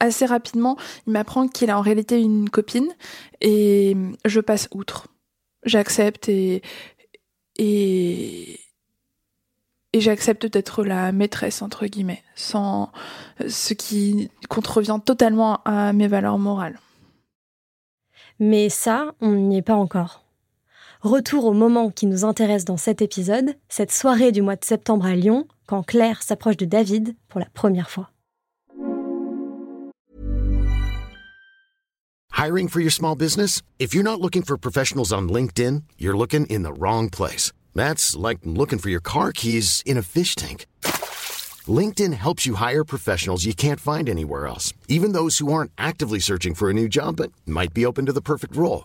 assez 0.00 0.26
rapidement, 0.26 0.76
il 1.06 1.12
m'apprend 1.12 1.46
qu'il 1.46 1.70
a 1.70 1.78
en 1.78 1.80
réalité 1.80 2.20
une 2.20 2.50
copine 2.50 2.88
et 3.40 3.96
je 4.24 4.40
passe 4.40 4.68
outre. 4.72 5.06
J'accepte 5.62 6.28
et, 6.28 6.62
et, 7.56 8.58
et 9.92 10.00
j'accepte 10.00 10.46
d'être 10.46 10.82
la 10.82 11.12
maîtresse 11.12 11.62
entre 11.62 11.86
guillemets, 11.86 12.24
sans 12.34 12.90
ce 13.46 13.74
qui 13.74 14.28
contrevient 14.48 14.98
totalement 15.04 15.62
à 15.64 15.92
mes 15.92 16.08
valeurs 16.08 16.40
morales. 16.40 16.80
Mais 18.40 18.70
ça, 18.70 19.14
on 19.20 19.34
n'y 19.34 19.58
est 19.58 19.62
pas 19.62 19.76
encore. 19.76 20.21
Retour 21.02 21.46
au 21.46 21.52
moment 21.52 21.90
qui 21.90 22.06
nous 22.06 22.24
intéresse 22.24 22.64
dans 22.64 22.76
cet 22.76 23.02
épisode, 23.02 23.56
cette 23.68 23.90
soirée 23.90 24.30
du 24.30 24.40
mois 24.40 24.54
de 24.54 24.64
septembre 24.64 25.04
à 25.04 25.16
Lyon, 25.16 25.48
quand 25.66 25.82
Claire 25.82 26.22
s'approche 26.22 26.56
de 26.56 26.64
David 26.64 27.16
pour 27.28 27.40
la 27.40 27.48
première 27.54 27.90
fois. 27.90 28.10
Hiring 32.38 32.68
for 32.68 32.80
your 32.80 32.92
small 32.92 33.16
business? 33.16 33.62
If 33.80 33.92
you're 33.92 34.04
not 34.04 34.20
looking 34.20 34.44
for 34.44 34.56
professionals 34.56 35.12
on 35.12 35.22
LinkedIn, 35.22 35.82
you're 35.98 36.16
looking 36.16 36.46
in 36.46 36.62
the 36.62 36.72
wrong 36.72 37.10
place. 37.10 37.50
That's 37.74 38.14
like 38.14 38.38
looking 38.44 38.78
for 38.78 38.88
your 38.88 39.02
car 39.02 39.32
keys 39.32 39.82
in 39.84 39.98
a 39.98 40.02
fish 40.02 40.36
tank. 40.36 40.66
LinkedIn 41.66 42.12
helps 42.12 42.46
you 42.46 42.54
hire 42.54 42.84
professionals 42.84 43.44
you 43.44 43.54
can't 43.54 43.80
find 43.80 44.08
anywhere 44.08 44.46
else, 44.46 44.72
even 44.86 45.10
those 45.10 45.38
who 45.38 45.52
aren't 45.52 45.72
actively 45.76 46.20
searching 46.20 46.54
for 46.54 46.70
a 46.70 46.72
new 46.72 46.88
job 46.88 47.16
but 47.16 47.32
might 47.44 47.74
be 47.74 47.84
open 47.84 48.06
to 48.06 48.12
the 48.12 48.22
perfect 48.22 48.54
role. 48.54 48.84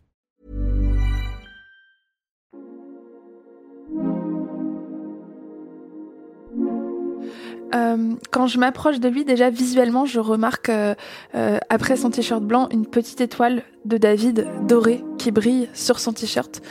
Euh, 7.73 8.15
quand 8.31 8.47
je 8.47 8.57
m'approche 8.59 8.99
de 8.99 9.07
lui, 9.07 9.25
déjà 9.25 9.49
visuellement, 9.49 10.05
je 10.05 10.19
remarque 10.19 10.69
euh, 10.69 10.95
euh, 11.35 11.57
après 11.69 11.95
son 11.95 12.09
t-shirt 12.09 12.43
blanc 12.43 12.67
une 12.71 12.85
petite 12.85 13.21
étoile 13.21 13.63
de 13.85 13.97
David 13.97 14.47
dorée 14.67 15.03
qui 15.17 15.31
brille 15.31 15.69
sur 15.73 15.99
son 15.99 16.13
t-shirt 16.13 16.61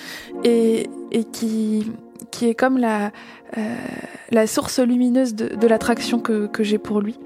et, 0.44 0.88
qui, 1.32 1.90
est 2.42 2.54
comme 2.54 2.78
la, 2.78 4.46
source 4.46 4.78
lumineuse 4.78 5.34
de, 5.34 5.66
l'attraction 5.66 6.20
que 6.20 6.62
j'ai 6.62 6.78
pour 6.78 7.00
lui. 7.00 7.18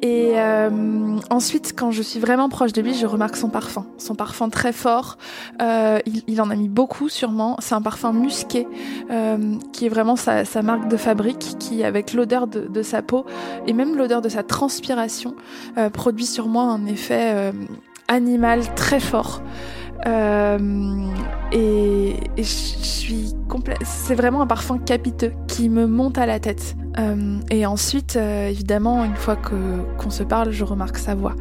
Et 0.00 0.34
euh, 0.36 1.18
ensuite, 1.28 1.74
quand 1.76 1.90
je 1.90 2.02
suis 2.02 2.20
vraiment 2.20 2.48
proche 2.48 2.72
de 2.72 2.80
lui, 2.80 2.94
je 2.94 3.04
remarque 3.04 3.36
son 3.36 3.48
parfum. 3.48 3.84
Son 3.98 4.14
parfum 4.14 4.48
très 4.48 4.72
fort. 4.72 5.18
Euh, 5.60 5.98
il, 6.26 6.40
en 6.40 6.50
a 6.50 6.56
mis 6.56 6.68
beaucoup 6.68 7.08
sûrement. 7.08 7.56
C'est 7.58 7.74
un 7.74 7.82
parfum 7.82 8.12
musqué 8.12 8.68
euh, 9.10 9.56
qui 9.72 9.86
est 9.86 9.88
vraiment 9.88 10.14
sa, 10.14 10.44
marque 10.62 10.88
de 10.88 10.96
fabrique, 10.96 11.56
qui 11.58 11.82
avec 11.82 12.12
l'odeur 12.12 12.46
de, 12.46 12.82
sa 12.82 13.02
peau 13.02 13.26
et 13.66 13.72
même 13.72 13.96
l'odeur 13.96 14.22
de 14.22 14.28
sa 14.28 14.42
transpiration 14.42 15.34
produit 15.92 16.26
sur 16.26 16.46
moi 16.46 16.62
un 16.62 16.86
effet 16.86 17.52
animal 18.06 18.74
très 18.74 19.00
fort. 19.00 19.42
Euh, 20.06 21.10
et, 21.52 22.16
je 22.36 22.42
suis. 22.42 23.34
C'est 23.82 24.14
vraiment 24.14 24.42
un 24.42 24.46
parfum 24.46 24.78
capiteux 24.78 25.32
qui 25.46 25.68
me 25.68 25.86
monte 25.86 26.18
à 26.18 26.26
la 26.26 26.38
tête. 26.38 26.76
Euh, 26.98 27.38
et 27.50 27.64
ensuite, 27.64 28.16
euh, 28.16 28.48
évidemment, 28.48 29.04
une 29.04 29.16
fois 29.16 29.36
qu'on 29.36 30.10
se 30.10 30.22
parle, 30.22 30.50
je 30.50 30.64
remarque 30.64 30.98
sa 30.98 31.14
voix. 31.14 31.34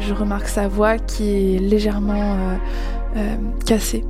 Je 0.00 0.14
remarque 0.14 0.46
sa 0.46 0.68
voix 0.68 0.98
qui 0.98 1.54
est 1.54 1.58
légèrement 1.58 2.36
cassée 3.66 4.04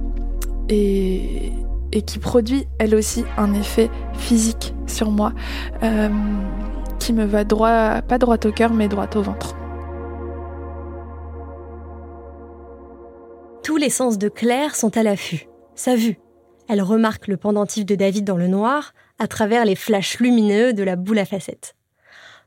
et, 0.68 1.52
et 1.92 2.02
qui 2.02 2.18
produit 2.18 2.66
elle 2.78 2.94
aussi 2.94 3.24
un 3.38 3.54
effet 3.54 3.90
physique 4.12 4.74
sur 4.86 5.10
moi 5.10 5.32
qui 6.98 7.12
me 7.12 7.24
va 7.24 7.44
droit, 7.44 8.02
pas 8.02 8.18
droit 8.18 8.36
au 8.44 8.52
cœur, 8.52 8.72
mais 8.74 8.88
droit 8.88 9.08
au 9.16 9.22
ventre. 9.22 9.56
Tous 13.62 13.76
les 13.76 13.90
sens 13.90 14.18
de 14.18 14.28
Claire 14.28 14.74
sont 14.74 14.96
à 14.96 15.04
l'affût. 15.04 15.46
Sa 15.76 15.94
vue. 15.94 16.18
Elle 16.68 16.82
remarque 16.82 17.28
le 17.28 17.36
pendentif 17.36 17.86
de 17.86 17.94
David 17.94 18.24
dans 18.24 18.36
le 18.36 18.48
noir 18.48 18.92
à 19.20 19.28
travers 19.28 19.64
les 19.64 19.76
flashs 19.76 20.18
lumineux 20.18 20.72
de 20.72 20.82
la 20.82 20.96
boule 20.96 21.20
à 21.20 21.24
facettes. 21.24 21.76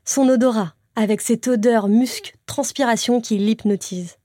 Son 0.04 0.28
odorat, 0.28 0.74
avec 0.94 1.22
cette 1.22 1.48
odeur 1.48 1.88
musc, 1.88 2.34
transpiration 2.44 3.22
qui 3.22 3.38
l'hypnotise. 3.38 4.18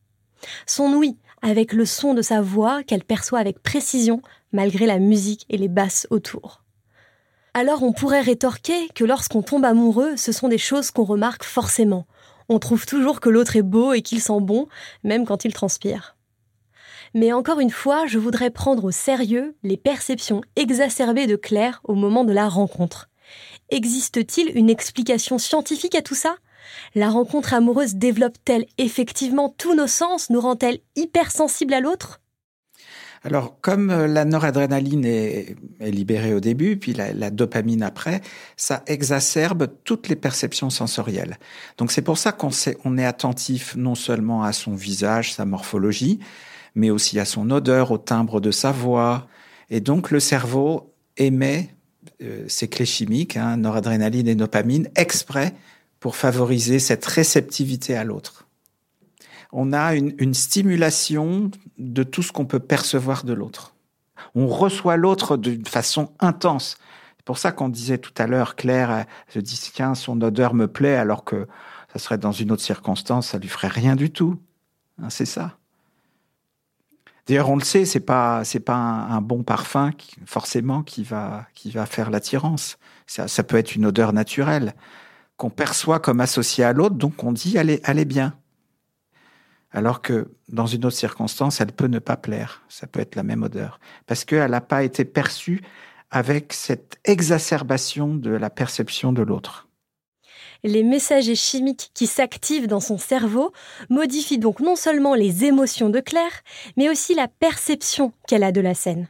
Son 0.67 0.91
ouïe, 0.91 1.17
avec 1.41 1.71
le 1.71 1.85
son 1.85 2.13
de 2.13 2.21
sa 2.21 2.41
voix 2.41 2.83
qu'elle 2.83 3.05
perçoit 3.05 3.39
avec 3.39 3.63
précision 3.63 4.21
malgré 4.51 4.85
la 4.85 4.99
musique 4.99 5.45
et 5.49 5.57
les 5.57 5.69
basses 5.69 6.07
autour. 6.09 6.61
Alors 7.53 7.83
on 7.83 7.93
pourrait 7.93 8.19
rétorquer 8.19 8.89
que 8.93 9.05
lorsqu'on 9.05 9.43
tombe 9.43 9.63
amoureux, 9.63 10.17
ce 10.17 10.33
sont 10.33 10.49
des 10.49 10.57
choses 10.57 10.91
qu'on 10.91 11.05
remarque 11.05 11.45
forcément. 11.45 12.05
On 12.49 12.59
trouve 12.59 12.85
toujours 12.85 13.21
que 13.21 13.29
l'autre 13.29 13.55
est 13.55 13.61
beau 13.61 13.93
et 13.93 14.01
qu'il 14.01 14.19
sent 14.19 14.41
bon, 14.41 14.67
même 15.05 15.25
quand 15.25 15.45
il 15.45 15.53
transpire. 15.53 16.17
Mais 17.13 17.33
encore 17.33 17.59
une 17.59 17.71
fois, 17.71 18.05
je 18.07 18.17
voudrais 18.17 18.51
prendre 18.51 18.85
au 18.85 18.91
sérieux 18.91 19.55
les 19.63 19.77
perceptions 19.77 20.41
exacerbées 20.55 21.27
de 21.27 21.35
Claire 21.35 21.81
au 21.83 21.93
moment 21.93 22.23
de 22.23 22.33
la 22.33 22.47
rencontre. 22.47 23.09
Existe-t-il 23.69 24.57
une 24.57 24.69
explication 24.69 25.37
scientifique 25.37 25.95
à 25.95 26.01
tout 26.01 26.15
ça? 26.15 26.35
La 26.95 27.09
rencontre 27.09 27.53
amoureuse 27.53 27.95
développe-t-elle 27.95 28.65
effectivement 28.77 29.53
tous 29.57 29.75
nos 29.75 29.87
sens, 29.87 30.29
nous 30.29 30.41
rend-elle 30.41 30.79
hypersensibles 30.95 31.73
à 31.73 31.79
l'autre? 31.79 32.21
Alors, 33.23 33.59
comme 33.61 33.91
euh, 33.91 34.07
la 34.07 34.25
noradrénaline 34.25 35.05
est, 35.05 35.55
libérée 35.79 36.33
au 36.33 36.39
début, 36.39 36.77
puis 36.77 36.93
la, 36.93 37.29
dopamine 37.29 37.83
après, 37.83 38.21
ça 38.57 38.81
exacerbe 38.87 39.67
toutes 39.83 40.07
les 40.09 40.15
perceptions 40.15 40.71
sensorielles. 40.71 41.37
Donc, 41.77 41.91
c'est 41.91 42.01
pour 42.01 42.17
ça 42.17 42.31
qu'on 42.31 42.49
on 42.83 42.97
est 42.97 43.05
attentif 43.05 43.75
non 43.75 43.93
seulement 43.93 44.43
à 44.43 44.53
son 44.53 44.73
visage, 44.73 45.33
sa 45.33 45.45
morphologie, 45.45 46.19
mais 46.75 46.89
aussi 46.89 47.19
à 47.19 47.25
son 47.25 47.49
odeur, 47.51 47.91
au 47.91 47.97
timbre 47.97 48.41
de 48.41 48.51
sa 48.51 48.71
voix. 48.71 49.27
Et 49.69 49.79
donc, 49.79 50.11
le 50.11 50.19
cerveau 50.19 50.93
émet 51.17 51.75
euh, 52.21 52.45
ces 52.47 52.67
clés 52.67 52.85
chimiques, 52.85 53.37
hein, 53.37 53.57
noradrénaline 53.57 54.27
et 54.27 54.35
dopamine, 54.35 54.89
exprès 54.95 55.53
pour 55.99 56.15
favoriser 56.15 56.79
cette 56.79 57.05
réceptivité 57.05 57.95
à 57.95 58.03
l'autre 58.03 58.47
on 59.51 59.73
a 59.73 59.95
une, 59.95 60.33
stimulation 60.33 61.51
de 61.77 62.03
tout 62.03 62.23
ce 62.23 62.31
qu'on 62.31 62.45
peut 62.45 62.59
percevoir 62.59 63.23
de 63.23 63.33
l'autre. 63.33 63.75
On 64.33 64.47
reçoit 64.47 64.97
l'autre 64.97 65.35
d'une 65.37 65.65
façon 65.65 66.11
intense. 66.19 66.77
C'est 67.17 67.25
pour 67.25 67.37
ça 67.37 67.51
qu'on 67.51 67.69
disait 67.69 67.97
tout 67.97 68.13
à 68.17 68.27
l'heure, 68.27 68.55
Claire 68.55 69.05
se 69.27 69.39
dit, 69.39 69.59
tiens, 69.73 69.93
son 69.93 70.21
odeur 70.21 70.53
me 70.53 70.67
plaît, 70.67 70.95
alors 70.95 71.23
que 71.23 71.47
ça 71.91 71.99
serait 71.99 72.17
dans 72.17 72.31
une 72.31 72.51
autre 72.51 72.63
circonstance, 72.63 73.29
ça 73.29 73.39
lui 73.39 73.49
ferait 73.49 73.67
rien 73.67 73.95
du 73.95 74.09
tout. 74.09 74.39
Hein, 75.01 75.09
c'est 75.09 75.25
ça. 75.25 75.57
D'ailleurs, 77.31 77.49
on 77.49 77.55
le 77.55 77.63
sait, 77.63 77.85
c'est 77.85 78.01
pas 78.01 78.43
c'est 78.43 78.59
pas 78.59 78.75
un, 78.75 79.21
bon 79.21 79.43
parfum 79.43 79.91
forcément 80.25 80.83
qui 80.83 81.05
va 81.05 81.47
qui 81.53 81.71
va 81.71 81.85
faire 81.85 82.09
l'attirance. 82.09 82.77
Ça, 83.07 83.29
ça 83.29 83.41
peut 83.43 83.55
être 83.55 83.73
une 83.73 83.85
odeur 83.85 84.11
naturelle 84.11 84.75
qu'on 85.37 85.49
perçoit 85.49 86.01
comme 86.01 86.19
associée 86.19 86.65
à 86.65 86.73
l'autre, 86.73 86.95
donc 86.95 87.23
on 87.23 87.31
dit 87.31 87.55
elle 87.55 87.69
est 87.69 88.05
bien 88.05 88.35
alors 89.71 90.01
que 90.01 90.29
dans 90.49 90.65
une 90.65 90.83
autre 90.83 90.97
circonstance, 90.97 91.61
elle 91.61 91.71
peut 91.71 91.87
ne 91.87 91.99
pas 91.99 92.17
plaire. 92.17 92.63
Ça 92.67 92.85
peut 92.85 92.99
être 92.99 93.15
la 93.15 93.23
même 93.23 93.43
odeur. 93.43 93.79
Parce 94.07 94.25
qu'elle 94.25 94.51
n'a 94.51 94.59
pas 94.59 94.83
été 94.83 95.05
perçue 95.05 95.61
avec 96.09 96.51
cette 96.51 96.99
exacerbation 97.05 98.13
de 98.13 98.31
la 98.31 98.49
perception 98.49 99.13
de 99.13 99.21
l'autre. 99.21 99.69
Les 100.63 100.83
messagers 100.83 101.35
chimiques 101.35 101.89
qui 101.95 102.05
s'activent 102.05 102.67
dans 102.67 102.79
son 102.79 102.99
cerveau 102.99 103.51
modifient 103.89 104.37
donc 104.37 104.59
non 104.59 104.75
seulement 104.75 105.15
les 105.15 105.45
émotions 105.45 105.89
de 105.89 105.99
Claire, 105.99 106.43
mais 106.77 106.89
aussi 106.89 107.15
la 107.15 107.27
perception 107.27 108.13
qu'elle 108.27 108.43
a 108.43 108.51
de 108.51 108.61
la 108.61 108.75
scène. 108.75 109.07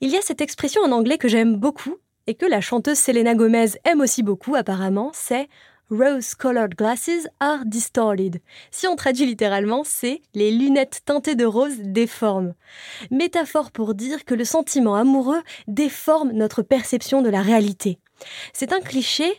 Il 0.00 0.10
y 0.10 0.16
a 0.16 0.22
cette 0.22 0.40
expression 0.40 0.82
en 0.82 0.90
anglais 0.90 1.18
que 1.18 1.28
j'aime 1.28 1.56
beaucoup 1.56 1.96
et 2.26 2.34
que 2.34 2.46
la 2.46 2.60
chanteuse 2.60 2.98
Selena 2.98 3.34
Gomez 3.34 3.78
aime 3.84 4.00
aussi 4.00 4.24
beaucoup 4.24 4.56
apparemment, 4.56 5.12
c'est 5.14 5.48
Rose-colored 5.88 6.74
glasses 6.74 7.28
are 7.38 7.64
distorted. 7.64 8.40
Si 8.72 8.88
on 8.88 8.96
traduit 8.96 9.24
littéralement, 9.24 9.84
c'est 9.84 10.20
les 10.34 10.50
lunettes 10.50 11.02
teintées 11.04 11.36
de 11.36 11.44
rose 11.44 11.78
déforment. 11.78 12.54
Métaphore 13.12 13.70
pour 13.70 13.94
dire 13.94 14.24
que 14.24 14.34
le 14.34 14.44
sentiment 14.44 14.96
amoureux 14.96 15.42
déforme 15.68 16.32
notre 16.32 16.62
perception 16.62 17.22
de 17.22 17.28
la 17.28 17.40
réalité. 17.40 18.00
C'est 18.52 18.72
un 18.72 18.80
cliché, 18.80 19.30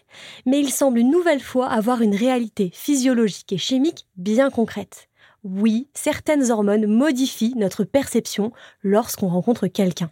mais 0.45 0.59
il 0.59 0.71
semble 0.71 0.99
une 0.99 1.11
nouvelle 1.11 1.41
fois 1.41 1.67
avoir 1.67 2.01
une 2.01 2.15
réalité 2.15 2.69
physiologique 2.73 3.53
et 3.53 3.57
chimique 3.57 4.05
bien 4.15 4.49
concrète. 4.49 5.09
Oui, 5.43 5.87
certaines 5.93 6.51
hormones 6.51 6.87
modifient 6.87 7.55
notre 7.55 7.83
perception 7.83 8.51
lorsqu'on 8.83 9.29
rencontre 9.29 9.67
quelqu'un. 9.67 10.11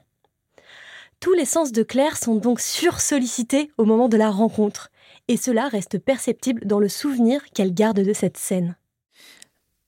Tous 1.19 1.33
les 1.33 1.45
sens 1.45 1.71
de 1.71 1.83
Claire 1.83 2.17
sont 2.17 2.35
donc 2.35 2.59
sursollicités 2.59 3.71
au 3.77 3.85
moment 3.85 4.09
de 4.09 4.17
la 4.17 4.29
rencontre 4.29 4.91
et 5.27 5.37
cela 5.37 5.67
reste 5.67 5.97
perceptible 5.97 6.65
dans 6.65 6.79
le 6.79 6.89
souvenir 6.89 7.41
qu'elle 7.53 7.73
garde 7.73 7.99
de 7.99 8.13
cette 8.13 8.37
scène. 8.37 8.75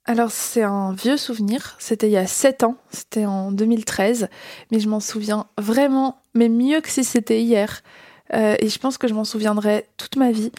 Alors 0.04 0.30
c'est 0.30 0.62
un 0.62 0.94
vieux 0.94 1.18
souvenir, 1.18 1.76
c'était 1.78 2.08
il 2.08 2.12
y 2.12 2.16
a 2.16 2.26
7 2.26 2.64
ans, 2.64 2.76
c'était 2.88 3.26
en 3.26 3.52
2013, 3.52 4.28
mais 4.72 4.80
je 4.80 4.88
m'en 4.88 5.00
souviens 5.00 5.48
vraiment, 5.58 6.22
mais 6.34 6.48
mieux 6.48 6.80
que 6.80 6.88
si 6.88 7.04
c'était 7.04 7.42
hier. 7.42 7.82
Euh, 8.34 8.56
et 8.58 8.68
je 8.68 8.78
pense 8.78 8.98
que 8.98 9.08
je 9.08 9.14
m'en 9.14 9.24
souviendrai 9.24 9.86
toute 9.96 10.16
ma 10.16 10.30
vie. 10.30 10.52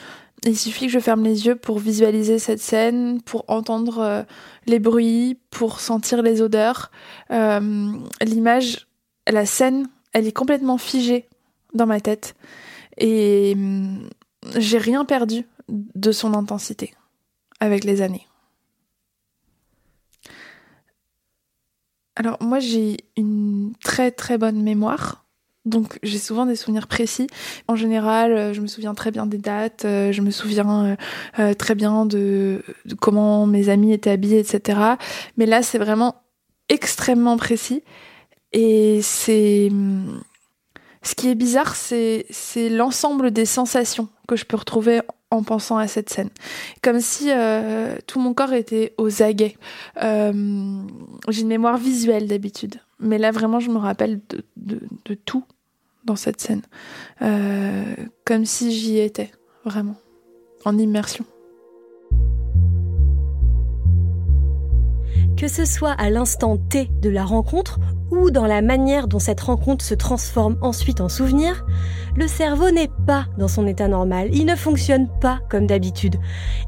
Il 0.45 0.57
suffit 0.57 0.85
que 0.85 0.91
je 0.91 0.99
ferme 0.99 1.23
les 1.23 1.45
yeux 1.45 1.55
pour 1.55 1.79
visualiser 1.79 2.39
cette 2.39 2.61
scène, 2.61 3.21
pour 3.21 3.43
entendre 3.47 3.99
euh, 3.99 4.23
les 4.65 4.79
bruits, 4.79 5.37
pour 5.49 5.79
sentir 5.79 6.21
les 6.21 6.41
odeurs. 6.41 6.91
Euh, 7.31 7.91
l'image, 8.21 8.87
la 9.27 9.45
scène, 9.45 9.87
elle 10.13 10.27
est 10.27 10.31
complètement 10.31 10.77
figée 10.77 11.27
dans 11.73 11.85
ma 11.85 11.99
tête. 11.99 12.35
Et 12.97 13.53
hum, 13.55 14.09
j'ai 14.57 14.77
rien 14.77 15.05
perdu 15.05 15.45
de 15.67 16.11
son 16.11 16.33
intensité 16.33 16.93
avec 17.59 17.83
les 17.83 18.01
années. 18.01 18.27
Alors 22.15 22.37
moi 22.41 22.59
j'ai 22.59 22.97
une 23.15 23.73
très 23.81 24.11
très 24.11 24.37
bonne 24.37 24.61
mémoire, 24.61 25.25
donc 25.65 25.99
j'ai 26.03 26.17
souvent 26.17 26.45
des 26.45 26.55
souvenirs 26.55 26.87
précis. 26.87 27.27
En 27.67 27.75
général, 27.75 28.31
euh, 28.31 28.53
je 28.53 28.61
me 28.61 28.67
souviens 28.67 28.93
très 28.93 29.11
bien 29.11 29.25
des 29.25 29.37
dates, 29.37 29.85
euh, 29.85 30.11
je 30.11 30.21
me 30.21 30.31
souviens 30.31 30.97
euh, 31.39 31.53
très 31.53 31.75
bien 31.75 32.05
de, 32.05 32.63
comment 32.99 33.45
mes 33.45 33.69
amis 33.69 33.93
étaient 33.93 34.11
habillés, 34.11 34.39
etc. 34.39 34.79
Mais 35.37 35.45
là 35.45 35.61
c'est 35.61 35.77
vraiment 35.77 36.15
extrêmement 36.69 37.37
précis 37.37 37.83
et 38.53 39.01
c'est 39.01 39.69
ce 41.01 41.15
qui 41.15 41.29
est 41.29 41.35
bizarre, 41.35 41.75
c'est 41.75 42.25
l'ensemble 42.69 43.31
des 43.31 43.45
sensations 43.45 44.09
que 44.27 44.35
je 44.35 44.45
peux 44.45 44.57
retrouver 44.57 45.01
en 45.31 45.43
pensant 45.43 45.77
à 45.77 45.87
cette 45.87 46.09
scène. 46.09 46.29
Comme 46.81 46.99
si 46.99 47.29
tout 48.05 48.19
mon 48.19 48.33
corps 48.33 48.53
était 48.53 48.93
aux 48.97 49.23
aguets. 49.23 49.55
J'ai 50.01 51.41
une 51.41 51.47
mémoire 51.47 51.77
visuelle 51.77 52.27
d'habitude. 52.27 52.79
Mais 52.99 53.17
là, 53.17 53.31
vraiment, 53.31 53.59
je 53.59 53.69
me 53.69 53.77
rappelle 53.77 54.19
de, 54.57 55.13
tout 55.13 55.45
dans 56.05 56.15
cette 56.15 56.41
scène. 56.41 56.61
Euh, 57.21 57.95
comme 58.25 58.45
si 58.45 58.71
j'y 58.71 58.99
étais, 58.99 59.31
vraiment. 59.63 59.95
En 60.65 60.77
immersion. 60.77 61.25
Que 65.39 65.47
ce 65.47 65.63
soit 65.63 65.93
à 65.93 66.09
l'instant 66.09 66.57
T 66.57 66.89
de 67.01 67.09
la 67.09 67.23
rencontre 67.23 67.79
ou 68.11 68.29
dans 68.29 68.45
la 68.45 68.61
manière 68.61 69.07
dont 69.07 69.19
cette 69.19 69.39
rencontre 69.39 69.85
se 69.85 69.93
transforme 69.93 70.57
ensuite 70.59 70.99
en 70.99 71.07
souvenir, 71.07 71.65
le 72.17 72.27
cerveau 72.27 72.71
n'est 72.71 72.89
pas 73.07 73.25
dans 73.37 73.47
son 73.47 73.65
état 73.65 73.87
normal, 73.87 74.27
il 74.33 74.45
ne 74.45 74.57
fonctionne 74.57 75.07
pas 75.21 75.39
comme 75.49 75.65
d'habitude. 75.65 76.17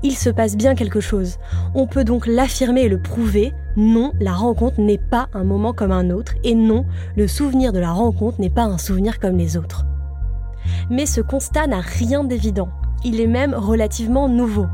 Il 0.04 0.16
se 0.16 0.30
passe 0.30 0.56
bien 0.56 0.74
quelque 0.74 1.02
chose. 1.02 1.36
On 1.76 1.86
peut 1.86 2.06
donc 2.06 2.26
l'affirmer 2.26 2.84
et 2.84 2.88
le 2.90 3.02
prouver. 3.02 3.52
Non, 3.76 4.14
la 4.22 4.32
rencontre 4.32 4.80
n'est 4.80 4.98
pas 4.98 5.28
un 5.34 5.44
moment 5.44 5.74
comme 5.74 5.92
un 5.92 6.10
autre, 6.10 6.36
et 6.46 6.56
non, 6.56 6.86
le 7.18 7.28
souvenir 7.28 7.74
de 7.74 7.80
la 7.80 7.92
rencontre 7.92 8.40
n'est 8.40 8.50
pas 8.50 8.64
un 8.64 8.78
souvenir 8.78 9.20
comme 9.20 9.36
les 9.36 9.58
autres. 9.58 9.86
Mais 10.90 11.06
ce 11.06 11.20
constat 11.20 11.68
n'a 11.68 11.82
rien 11.82 12.24
d'évident. 12.24 12.70
Il 13.04 13.20
est 13.20 13.28
même 13.28 13.54
relativement 13.54 14.30
nouveau. 14.30 14.68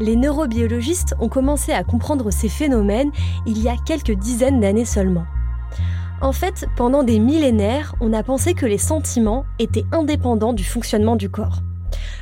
Les 0.00 0.16
neurobiologistes 0.16 1.14
ont 1.20 1.28
commencé 1.28 1.72
à 1.72 1.84
comprendre 1.84 2.30
ces 2.30 2.48
phénomènes 2.48 3.10
il 3.46 3.62
y 3.62 3.68
a 3.68 3.76
quelques 3.84 4.12
dizaines 4.12 4.60
d'années 4.60 4.84
seulement. 4.84 5.24
En 6.20 6.32
fait, 6.32 6.66
pendant 6.76 7.02
des 7.02 7.18
millénaires, 7.18 7.96
on 8.00 8.12
a 8.12 8.22
pensé 8.22 8.54
que 8.54 8.66
les 8.66 8.78
sentiments 8.78 9.44
étaient 9.58 9.84
indépendants 9.90 10.52
du 10.52 10.62
fonctionnement 10.62 11.16
du 11.16 11.28
corps. 11.28 11.62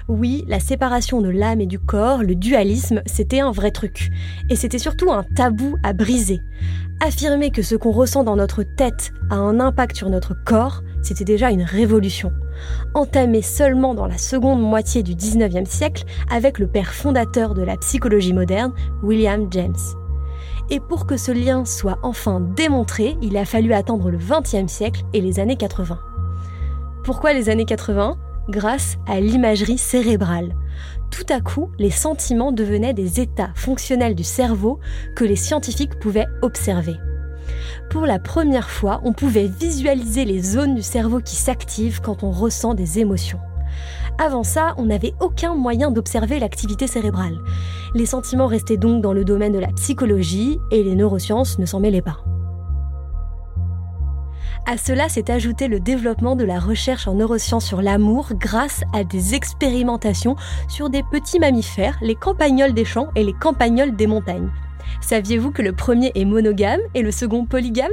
Oui, 0.08 0.44
la 0.48 0.58
séparation 0.58 1.20
de 1.20 1.28
l'âme 1.28 1.60
et 1.60 1.66
du 1.66 1.78
corps, 1.78 2.22
le 2.22 2.34
dualisme, 2.34 3.02
c'était 3.06 3.40
un 3.40 3.52
vrai 3.52 3.70
truc. 3.70 4.10
Et 4.48 4.56
c'était 4.56 4.78
surtout 4.78 5.12
un 5.12 5.22
tabou 5.22 5.76
à 5.82 5.92
briser. 5.92 6.40
Affirmer 7.00 7.50
que 7.50 7.62
ce 7.62 7.76
qu'on 7.76 7.92
ressent 7.92 8.24
dans 8.24 8.36
notre 8.36 8.62
tête 8.62 9.12
a 9.30 9.36
un 9.36 9.60
impact 9.60 9.96
sur 9.96 10.10
notre 10.10 10.34
corps, 10.44 10.82
c'était 11.02 11.24
déjà 11.24 11.50
une 11.50 11.62
révolution. 11.62 12.32
Entamée 12.94 13.42
seulement 13.42 13.94
dans 13.94 14.06
la 14.06 14.18
seconde 14.18 14.60
moitié 14.60 15.02
du 15.02 15.14
19e 15.14 15.66
siècle 15.66 16.04
avec 16.30 16.58
le 16.58 16.66
père 16.66 16.92
fondateur 16.92 17.54
de 17.54 17.62
la 17.62 17.76
psychologie 17.76 18.32
moderne, 18.32 18.72
William 19.02 19.46
James. 19.50 19.76
Et 20.70 20.78
pour 20.78 21.06
que 21.06 21.16
ce 21.16 21.32
lien 21.32 21.64
soit 21.64 21.98
enfin 22.02 22.40
démontré, 22.40 23.16
il 23.22 23.36
a 23.36 23.44
fallu 23.44 23.72
attendre 23.72 24.10
le 24.10 24.18
XXe 24.18 24.70
siècle 24.70 25.02
et 25.12 25.20
les 25.20 25.40
années 25.40 25.56
80. 25.56 25.98
Pourquoi 27.04 27.32
les 27.32 27.48
années 27.48 27.64
80 27.64 28.16
Grâce 28.48 28.96
à 29.06 29.20
l'imagerie 29.20 29.78
cérébrale. 29.78 30.54
Tout 31.10 31.26
à 31.28 31.40
coup, 31.40 31.70
les 31.78 31.90
sentiments 31.90 32.52
devenaient 32.52 32.94
des 32.94 33.20
états 33.20 33.50
fonctionnels 33.54 34.14
du 34.14 34.24
cerveau 34.24 34.78
que 35.16 35.24
les 35.24 35.36
scientifiques 35.36 35.98
pouvaient 35.98 36.26
observer. 36.42 36.96
Pour 37.90 38.06
la 38.06 38.18
première 38.18 38.70
fois, 38.70 39.00
on 39.04 39.12
pouvait 39.12 39.46
visualiser 39.48 40.24
les 40.24 40.42
zones 40.42 40.74
du 40.74 40.82
cerveau 40.82 41.20
qui 41.20 41.36
s'activent 41.36 42.00
quand 42.00 42.22
on 42.22 42.30
ressent 42.30 42.74
des 42.74 42.98
émotions. 42.98 43.40
Avant 44.18 44.42
ça, 44.42 44.74
on 44.76 44.86
n'avait 44.86 45.14
aucun 45.20 45.54
moyen 45.54 45.90
d'observer 45.90 46.38
l'activité 46.38 46.86
cérébrale. 46.86 47.38
Les 47.94 48.06
sentiments 48.06 48.46
restaient 48.46 48.76
donc 48.76 49.02
dans 49.02 49.12
le 49.12 49.24
domaine 49.24 49.52
de 49.52 49.58
la 49.58 49.72
psychologie 49.72 50.58
et 50.70 50.82
les 50.82 50.94
neurosciences 50.94 51.58
ne 51.58 51.66
s'en 51.66 51.80
mêlaient 51.80 52.02
pas. 52.02 52.18
À 54.66 54.76
cela 54.76 55.08
s'est 55.08 55.30
ajouté 55.30 55.68
le 55.68 55.80
développement 55.80 56.36
de 56.36 56.44
la 56.44 56.60
recherche 56.60 57.08
en 57.08 57.14
neurosciences 57.14 57.64
sur 57.64 57.80
l'amour 57.80 58.28
grâce 58.34 58.82
à 58.92 59.04
des 59.04 59.34
expérimentations 59.34 60.36
sur 60.68 60.90
des 60.90 61.02
petits 61.10 61.40
mammifères, 61.40 61.98
les 62.02 62.14
campagnols 62.14 62.74
des 62.74 62.84
champs 62.84 63.08
et 63.16 63.24
les 63.24 63.32
campagnols 63.32 63.96
des 63.96 64.06
montagnes. 64.06 64.50
Saviez-vous 65.00 65.50
que 65.50 65.62
le 65.62 65.72
premier 65.72 66.12
est 66.14 66.24
monogame 66.24 66.80
et 66.94 67.02
le 67.02 67.10
second 67.10 67.46
polygame? 67.46 67.92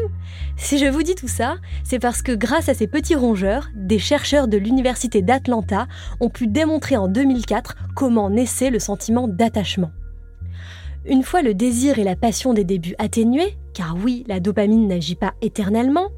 Si 0.55 0.77
je 0.77 0.85
vous 0.85 1.03
dis 1.03 1.15
tout 1.15 1.27
ça, 1.27 1.57
c'est 1.83 1.99
parce 1.99 2.21
que 2.21 2.31
grâce 2.31 2.69
à 2.69 2.73
ces 2.73 2.87
petits 2.87 3.15
rongeurs, 3.15 3.69
des 3.75 3.99
chercheurs 3.99 4.47
de 4.47 4.57
l'Université 4.57 5.21
d'Atlanta 5.21 5.87
ont 6.19 6.29
pu 6.29 6.47
démontrer 6.47 6.97
en 6.97 7.07
2004 7.07 7.75
comment 7.95 8.29
naissait 8.29 8.69
le 8.69 8.79
sentiment 8.79 9.27
d'attachement. 9.27 9.91
Une 11.05 11.23
fois 11.23 11.41
le 11.41 11.53
désir 11.53 11.99
et 11.99 12.03
la 12.03 12.17
passion 12.17 12.53
des 12.53 12.65
débuts 12.65 12.95
atténués, 12.97 13.57
car 13.73 13.95
oui, 14.03 14.25
la 14.27 14.41
dopamine 14.41 14.87
n'agit 14.87 15.15
pas 15.15 15.35
éternellement, 15.41 16.09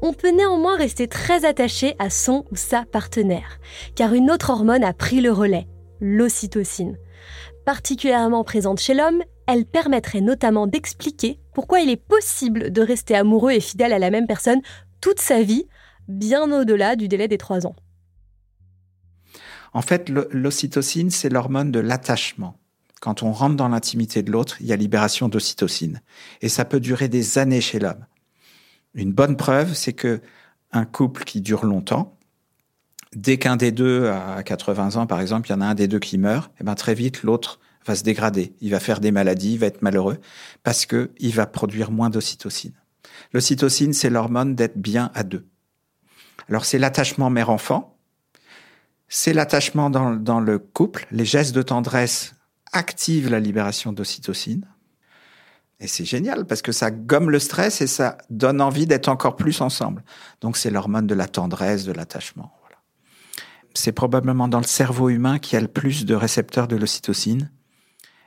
on 0.00 0.14
peut 0.14 0.30
néanmoins 0.30 0.76
rester 0.76 1.06
très 1.06 1.44
attaché 1.44 1.96
à 1.98 2.08
son 2.08 2.46
ou 2.50 2.56
sa 2.56 2.84
partenaire, 2.84 3.58
car 3.94 4.14
une 4.14 4.30
autre 4.30 4.50
hormone 4.50 4.84
a 4.84 4.94
pris 4.94 5.20
le 5.20 5.32
relais, 5.32 5.66
l'ocytocine. 6.00 6.96
Particulièrement 7.66 8.42
présente 8.42 8.80
chez 8.80 8.94
l'homme, 8.94 9.22
elle 9.48 9.64
permettrait 9.64 10.20
notamment 10.20 10.66
d'expliquer 10.66 11.40
pourquoi 11.54 11.80
il 11.80 11.88
est 11.88 11.96
possible 11.96 12.70
de 12.70 12.82
rester 12.82 13.16
amoureux 13.16 13.52
et 13.52 13.60
fidèle 13.60 13.94
à 13.94 13.98
la 13.98 14.10
même 14.10 14.26
personne 14.26 14.60
toute 15.00 15.20
sa 15.20 15.42
vie, 15.42 15.66
bien 16.06 16.52
au-delà 16.52 16.96
du 16.96 17.08
délai 17.08 17.28
des 17.28 17.38
trois 17.38 17.66
ans. 17.66 17.74
En 19.72 19.80
fait, 19.80 20.10
l'ocytocine, 20.10 21.10
c'est 21.10 21.30
l'hormone 21.30 21.72
de 21.72 21.80
l'attachement. 21.80 22.58
Quand 23.00 23.22
on 23.22 23.32
rentre 23.32 23.56
dans 23.56 23.68
l'intimité 23.68 24.22
de 24.22 24.30
l'autre, 24.30 24.60
il 24.60 24.66
y 24.66 24.72
a 24.72 24.76
libération 24.76 25.28
d'ocytocine. 25.28 26.02
Et 26.42 26.50
ça 26.50 26.66
peut 26.66 26.80
durer 26.80 27.08
des 27.08 27.38
années 27.38 27.60
chez 27.62 27.78
l'homme. 27.78 28.04
Une 28.94 29.12
bonne 29.12 29.36
preuve, 29.36 29.72
c'est 29.72 29.92
que 29.94 30.20
un 30.72 30.84
couple 30.84 31.24
qui 31.24 31.40
dure 31.40 31.64
longtemps, 31.64 32.18
dès 33.14 33.38
qu'un 33.38 33.56
des 33.56 33.72
deux 33.72 34.08
a 34.08 34.42
80 34.42 34.96
ans, 34.96 35.06
par 35.06 35.20
exemple, 35.20 35.48
il 35.48 35.52
y 35.52 35.54
en 35.54 35.62
a 35.62 35.66
un 35.66 35.74
des 35.74 35.88
deux 35.88 36.00
qui 36.00 36.18
meurt, 36.18 36.50
et 36.52 36.56
eh 36.60 36.64
ben 36.64 36.74
très 36.74 36.94
vite 36.94 37.22
l'autre 37.22 37.60
va 37.88 37.96
se 37.96 38.04
dégrader, 38.04 38.54
il 38.60 38.70
va 38.70 38.80
faire 38.80 39.00
des 39.00 39.10
maladies, 39.10 39.54
il 39.54 39.58
va 39.58 39.66
être 39.66 39.82
malheureux 39.82 40.18
parce 40.62 40.86
que 40.86 41.10
il 41.18 41.34
va 41.34 41.46
produire 41.46 41.90
moins 41.90 42.10
d'ocytocine. 42.10 42.74
L'ocytocine, 43.32 43.92
c'est 43.92 44.10
l'hormone 44.10 44.54
d'être 44.54 44.78
bien 44.78 45.10
à 45.14 45.22
deux. 45.22 45.46
Alors 46.48 46.64
c'est 46.64 46.78
l'attachement 46.78 47.30
mère-enfant, 47.30 47.98
c'est 49.08 49.32
l'attachement 49.32 49.90
dans, 49.90 50.14
dans 50.14 50.40
le 50.40 50.58
couple, 50.58 51.06
les 51.10 51.24
gestes 51.24 51.54
de 51.54 51.62
tendresse 51.62 52.34
active 52.72 53.30
la 53.30 53.40
libération 53.40 53.92
d'ocytocine. 53.92 54.66
Et 55.80 55.86
c'est 55.86 56.04
génial 56.04 56.44
parce 56.44 56.60
que 56.60 56.72
ça 56.72 56.90
gomme 56.90 57.30
le 57.30 57.38
stress 57.38 57.80
et 57.80 57.86
ça 57.86 58.18
donne 58.30 58.60
envie 58.60 58.86
d'être 58.86 59.08
encore 59.08 59.36
plus 59.36 59.60
ensemble. 59.60 60.04
Donc 60.40 60.56
c'est 60.56 60.70
l'hormone 60.70 61.06
de 61.06 61.14
la 61.14 61.28
tendresse, 61.28 61.84
de 61.84 61.92
l'attachement. 61.92 62.52
C'est 63.74 63.92
probablement 63.92 64.48
dans 64.48 64.58
le 64.58 64.64
cerveau 64.64 65.08
humain 65.08 65.38
qu'il 65.38 65.54
y 65.54 65.56
a 65.56 65.60
le 65.60 65.68
plus 65.68 66.04
de 66.04 66.14
récepteurs 66.14 66.66
de 66.66 66.74
l'ocytocine. 66.74 67.50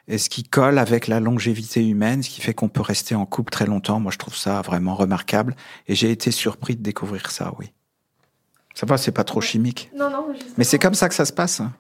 Et 0.08 0.18
ce 0.18 0.30
qui 0.30 0.44
colle 0.44 0.78
avec 0.78 1.08
la 1.08 1.20
longévité 1.20 1.88
humaine, 1.88 2.24
ce 2.24 2.30
qui 2.30 2.42
fait 2.42 2.54
qu'on 2.54 2.70
peut 2.70 2.82
rester 2.82 3.16
en 3.16 3.26
couple 3.26 3.52
très 3.52 3.66
longtemps. 3.66 4.00
Moi, 4.00 4.12
je 4.12 4.18
trouve 4.18 4.36
ça 4.36 4.62
vraiment 4.62 4.96
remarquable. 4.96 5.56
Et 5.88 5.96
j'ai 5.96 6.12
été 6.12 6.32
surpris 6.32 6.76
de 6.76 6.82
découvrir 6.82 7.32
ça, 7.32 7.54
oui. 7.60 7.72
Ça 8.74 8.86
va, 8.86 8.98
c'est 8.98 9.12
pas 9.12 9.24
trop 9.24 9.42
chimique. 9.42 9.92
Non, 9.96 10.10
non, 10.10 10.28
Mais 10.58 10.64
c'est 10.64 10.80
comme 10.80 10.94
ça 10.94 11.10
que 11.10 11.16
ça 11.16 11.26
se 11.26 11.34
passe. 11.34 11.60
Hein. 11.60 11.74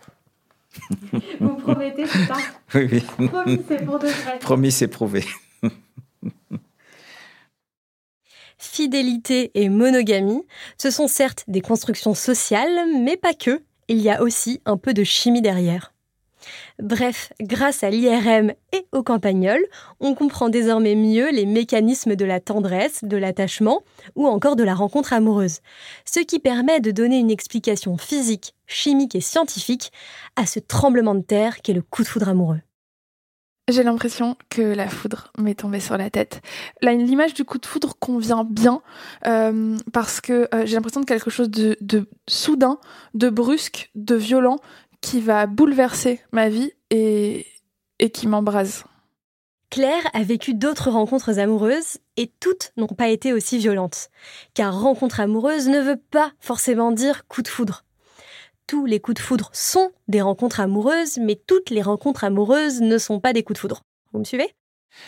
Vous 1.39 1.55
promettez, 1.55 2.05
c'est 2.05 2.25
ça 2.25 2.37
Oui, 2.75 3.03
oui. 3.19 3.27
Promis, 3.27 3.61
c'est 3.67 3.85
pour 3.85 3.99
de 3.99 4.07
vrai. 4.07 4.39
Promis, 4.39 4.71
c'est 4.71 4.87
prouvé. 4.87 5.25
Fidélité 8.57 9.51
et 9.55 9.69
monogamie, 9.69 10.43
ce 10.77 10.91
sont 10.91 11.07
certes 11.07 11.43
des 11.47 11.61
constructions 11.61 12.13
sociales, 12.13 12.85
mais 12.99 13.17
pas 13.17 13.33
que. 13.33 13.63
Il 13.87 13.99
y 13.99 14.09
a 14.09 14.21
aussi 14.21 14.61
un 14.65 14.77
peu 14.77 14.93
de 14.93 15.03
chimie 15.03 15.41
derrière. 15.41 15.90
Bref, 16.81 17.33
grâce 17.41 17.83
à 17.83 17.89
l'IRM 17.89 18.51
et 18.73 18.85
au 18.91 19.03
campagnol, 19.03 19.59
on 19.99 20.15
comprend 20.15 20.49
désormais 20.49 20.95
mieux 20.95 21.31
les 21.31 21.45
mécanismes 21.45 22.15
de 22.15 22.25
la 22.25 22.39
tendresse, 22.39 23.03
de 23.03 23.17
l'attachement 23.17 23.83
ou 24.15 24.27
encore 24.27 24.55
de 24.55 24.63
la 24.63 24.75
rencontre 24.75 25.13
amoureuse, 25.13 25.59
ce 26.05 26.19
qui 26.19 26.39
permet 26.39 26.79
de 26.79 26.91
donner 26.91 27.19
une 27.19 27.31
explication 27.31 27.97
physique, 27.97 28.55
chimique 28.67 29.15
et 29.15 29.21
scientifique 29.21 29.91
à 30.35 30.45
ce 30.45 30.59
tremblement 30.59 31.15
de 31.15 31.21
terre 31.21 31.61
qu'est 31.61 31.73
le 31.73 31.81
coup 31.81 32.03
de 32.03 32.07
foudre 32.07 32.29
amoureux. 32.29 32.61
J'ai 33.69 33.83
l'impression 33.83 34.35
que 34.49 34.61
la 34.61 34.89
foudre 34.89 35.31
m'est 35.37 35.55
tombée 35.55 35.79
sur 35.79 35.97
la 35.97 36.09
tête. 36.09 36.41
L'image 36.81 37.33
du 37.33 37.45
coup 37.45 37.57
de 37.57 37.65
foudre 37.65 37.95
convient 37.99 38.43
bien 38.43 38.81
euh, 39.27 39.77
parce 39.93 40.19
que 40.19 40.49
euh, 40.53 40.65
j'ai 40.65 40.75
l'impression 40.75 40.99
de 40.99 41.05
quelque 41.05 41.29
chose 41.29 41.49
de 41.49 41.77
soudain, 42.27 42.79
de 43.13 43.29
brusque, 43.29 43.89
de 43.95 44.15
violent 44.15 44.57
qui 45.01 45.19
va 45.19 45.47
bouleverser 45.47 46.21
ma 46.31 46.49
vie 46.49 46.71
et, 46.89 47.45
et 47.99 48.09
qui 48.11 48.27
m'embrase. 48.27 48.85
Claire 49.69 50.03
a 50.13 50.23
vécu 50.23 50.53
d'autres 50.53 50.91
rencontres 50.91 51.39
amoureuses 51.39 51.97
et 52.17 52.31
toutes 52.39 52.73
n'ont 52.75 52.87
pas 52.87 53.07
été 53.07 53.31
aussi 53.31 53.57
violentes. 53.57 54.09
Car 54.53 54.79
rencontre 54.79 55.21
amoureuse 55.21 55.69
ne 55.69 55.79
veut 55.79 56.01
pas 56.11 56.33
forcément 56.39 56.91
dire 56.91 57.25
coup 57.27 57.41
de 57.41 57.47
foudre. 57.47 57.85
Tous 58.67 58.85
les 58.85 58.99
coups 58.99 59.15
de 59.15 59.21
foudre 59.21 59.49
sont 59.53 59.91
des 60.07 60.21
rencontres 60.21 60.59
amoureuses, 60.59 61.17
mais 61.17 61.35
toutes 61.35 61.69
les 61.69 61.81
rencontres 61.81 62.25
amoureuses 62.25 62.81
ne 62.81 62.97
sont 62.97 63.19
pas 63.19 63.33
des 63.33 63.43
coups 63.43 63.55
de 63.57 63.61
foudre. 63.61 63.81
Vous 64.11 64.19
me 64.19 64.25
suivez? 64.25 64.53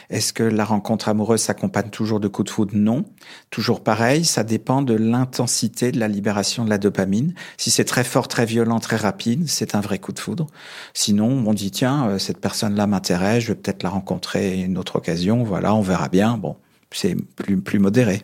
Est-ce 0.10 0.34
que 0.34 0.43
la 0.43 0.65
rencontre 0.65 1.10
amoureuse 1.10 1.41
s'accompagne 1.41 1.89
toujours 1.89 2.19
de 2.19 2.28
coups 2.28 2.48
de 2.48 2.54
foudre? 2.54 2.72
Non. 2.76 3.06
Toujours 3.50 3.84
pareil, 3.84 4.26
ça 4.26 4.43
dépend 4.43 4.82
de 4.82 4.93
l'intensité 4.93 5.91
de 5.91 6.00
la 6.00 6.08
libération 6.08 6.65
de 6.65 6.69
la 6.69 6.78
dopamine. 6.78 7.34
Si 7.58 7.72
c'est 7.72 7.84
très 7.84 8.04
fort, 8.04 8.28
très 8.28 8.46
violent, 8.46 8.80
très 8.80 8.96
rapide, 8.96 9.48
c'est 9.48 9.76
un 9.76 9.82
vrai 9.82 10.00
coup 10.00 10.12
de 10.12 10.19
foudre. 10.19 10.48
Sinon, 10.93 11.43
on 11.46 11.54
dit 11.54 11.72
tiens, 11.72 12.08
euh, 12.08 12.19
cette 12.19 12.39
personne-là 12.39 12.88
m'intéresse, 12.88 13.43
je 13.43 13.48
vais 13.50 13.56
peut-être 13.56 13.84
la 13.84 13.89
rencontrer 13.89 14.62
une 14.62 14.78
autre 14.78 14.98
occasion, 14.98 15.43
voilà, 15.43 15.74
on 15.74 15.82
verra 15.82 16.10
bien. 16.10 16.38
Bon, 16.38 16.58
c'est 16.91 17.15
plus, 17.36 17.60
plus 17.62 17.80
modéré. 17.80 18.22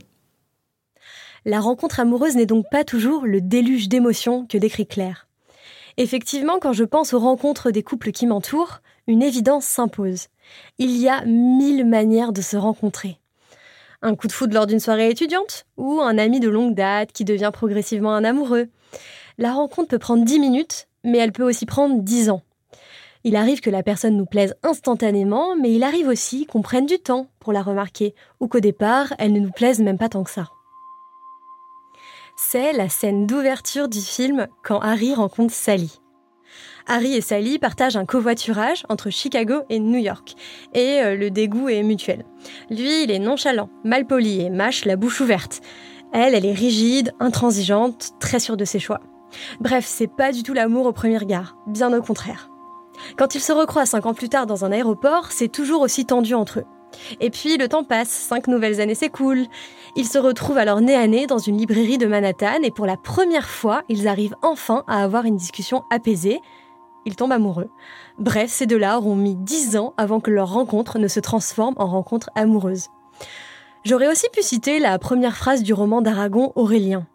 La 1.45 1.62
rencontre 1.62 2.00
amoureuse 2.00 2.36
n'est 2.36 2.45
donc 2.45 2.65
pas 2.69 2.84
toujours 2.84 3.26
le 3.26 3.41
déluge 3.41 3.88
d'émotions 3.88 4.45
que 4.45 4.58
décrit 4.58 4.86
Claire. 4.86 5.28
Effectivement, 5.98 6.60
quand 6.60 6.74
je 6.74 6.84
pense 6.84 7.13
aux 7.13 7.19
rencontres 7.19 7.72
des 7.72 7.84
couples 7.84 8.12
qui 8.12 8.28
m'entourent, 8.28 8.82
une 9.08 9.24
évidence 9.24 9.65
s'impose. 9.65 10.28
Il 10.77 10.97
y 10.97 11.09
a 11.09 11.25
mille 11.25 11.85
manières 11.85 12.33
de 12.33 12.41
se 12.41 12.57
rencontrer. 12.57 13.19
Un 14.01 14.15
coup 14.15 14.27
de 14.27 14.31
foudre 14.31 14.53
lors 14.53 14.67
d'une 14.67 14.79
soirée 14.79 15.09
étudiante 15.09 15.65
ou 15.77 15.99
un 16.01 16.17
ami 16.17 16.39
de 16.39 16.49
longue 16.49 16.75
date 16.75 17.12
qui 17.12 17.25
devient 17.25 17.51
progressivement 17.53 18.13
un 18.13 18.23
amoureux. 18.23 18.67
La 19.38 19.53
rencontre 19.53 19.89
peut 19.89 19.99
prendre 19.99 20.23
dix 20.23 20.39
minutes, 20.39 20.88
mais 21.03 21.17
elle 21.17 21.31
peut 21.31 21.43
aussi 21.43 21.65
prendre 21.65 22.01
dix 22.01 22.29
ans. 22.29 22.41
Il 23.25 23.35
arrive 23.35 23.59
que 23.59 23.69
la 23.69 23.83
personne 23.83 24.15
nous 24.15 24.25
plaise 24.25 24.55
instantanément, 24.63 25.55
mais 25.55 25.73
il 25.73 25.83
arrive 25.83 26.07
aussi 26.07 26.45
qu'on 26.45 26.62
prenne 26.62 26.85
du 26.85 26.99
temps 26.99 27.27
pour 27.39 27.51
la 27.51 27.62
remarquer, 27.62 28.15
ou 28.39 28.47
qu'au 28.47 28.62
départ, 28.62 29.13
elle 29.19 29.33
ne 29.33 29.39
nous 29.39 29.51
plaise 29.51 29.81
même 29.81 29.97
pas 29.97 30.09
tant 30.09 30.23
que 30.23 30.31
ça. 30.31 30.49
C'est 32.38 32.71
la 32.71 32.88
scène 32.88 33.27
d'ouverture 33.27 33.89
du 33.89 33.99
film 33.99 34.47
quand 34.63 34.79
Harry 34.79 35.13
rencontre 35.13 35.53
Sally. 35.53 35.99
Harry 36.89 37.13
et 37.13 37.21
Sally 37.21 37.60
partagent 37.60 37.97
un 37.97 38.06
covoiturage 38.06 38.84
entre 38.89 39.12
Chicago 39.12 39.62
et 39.69 39.80
New 39.80 39.99
York, 39.99 40.34
et 40.73 41.02
euh, 41.02 41.15
le 41.15 41.30
dégoût 41.30 41.69
est 41.69 41.84
mutuel. 41.84 42.25
Lui, 42.71 43.04
il 43.04 43.12
est 43.12 43.19
nonchalant, 43.19 43.69
malpoli 43.84 44.41
et 44.41 44.49
mâche 44.49 44.86
la 44.86 44.95
bouche 44.95 45.21
ouverte. 45.21 45.62
Elle, 46.13 46.34
elle 46.34 46.47
est 46.47 46.52
rigide, 46.52 47.13
intransigeante, 47.19 48.13
très 48.19 48.39
sûre 48.39 48.58
de 48.58 48.65
ses 48.65 48.80
choix. 48.80 49.02
Bref, 49.60 49.86
c'est 49.88 50.08
pas 50.08 50.32
du 50.32 50.41
tout 50.41 50.54
l'amour 50.54 50.88
au 50.88 50.91
premier 50.91 51.19
regard, 51.19 51.58
bien 51.67 51.95
au 51.95 52.02
contraire. 52.02 52.49
Quand 53.17 53.36
ils 53.36 53.41
se 53.41 53.52
recroisent 53.52 53.91
cinq 53.91 54.08
ans 54.08 54.15
plus 54.15 54.30
tard 54.30 54.47
dans 54.47 54.65
un 54.65 54.71
aéroport, 54.71 55.32
c'est 55.32 55.52
toujours 55.52 55.82
aussi 55.82 56.06
tendu 56.06 56.34
entre 56.34 56.60
eux. 56.60 56.65
Et 57.19 57.30
puis 57.30 57.58
le 57.58 57.67
temps 57.67 57.84
passe, 57.84 58.10
cinq 58.10 58.47
nouvelles 58.47 58.82
années 58.82 58.95
s'écoulent. 58.95 59.45
Ils 59.95 60.08
se 60.08 60.17
retrouvent 60.17 60.58
alors 60.58 60.82
nez 60.82 60.95
à 60.95 61.06
nez 61.06 61.28
dans 61.28 61.38
une 61.38 61.58
librairie 61.58 61.99
de 61.99 62.08
Manhattan 62.08 62.63
et 62.63 62.71
pour 62.71 62.88
la 62.88 62.97
première 62.97 63.47
fois, 63.47 63.84
ils 63.89 64.08
arrivent 64.08 64.36
enfin 64.41 64.84
à 64.88 65.04
avoir 65.04 65.25
une 65.25 65.37
discussion 65.37 65.83
apaisée, 65.92 66.40
ils 67.06 67.15
tombent 67.15 67.31
amoureux. 67.31 67.69
Bref, 68.17 68.50
ces 68.50 68.65
deux-là 68.65 68.97
auront 68.97 69.15
mis 69.15 69.35
dix 69.35 69.77
ans 69.77 69.93
avant 69.97 70.19
que 70.19 70.31
leur 70.31 70.52
rencontre 70.52 71.00
ne 71.00 71.08
se 71.08 71.19
transforme 71.19 71.75
en 71.77 71.87
rencontre 71.87 72.29
amoureuse. 72.35 72.87
J'aurais 73.85 74.10
aussi 74.10 74.27
pu 74.33 74.41
citer 74.41 74.79
la 74.79 75.00
première 75.00 75.37
phrase 75.37 75.63
du 75.63 75.73
roman 75.73 76.02
d'Aragon 76.02 76.52
Aurélien. 76.56 77.08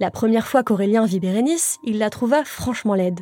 La 0.00 0.10
première 0.10 0.46
fois 0.46 0.62
qu'Aurélien 0.62 1.04
vit 1.04 1.20
Bérénice, 1.20 1.78
il 1.84 1.98
la 1.98 2.10
trouva 2.10 2.44
franchement 2.44 2.94
laide. 2.94 3.20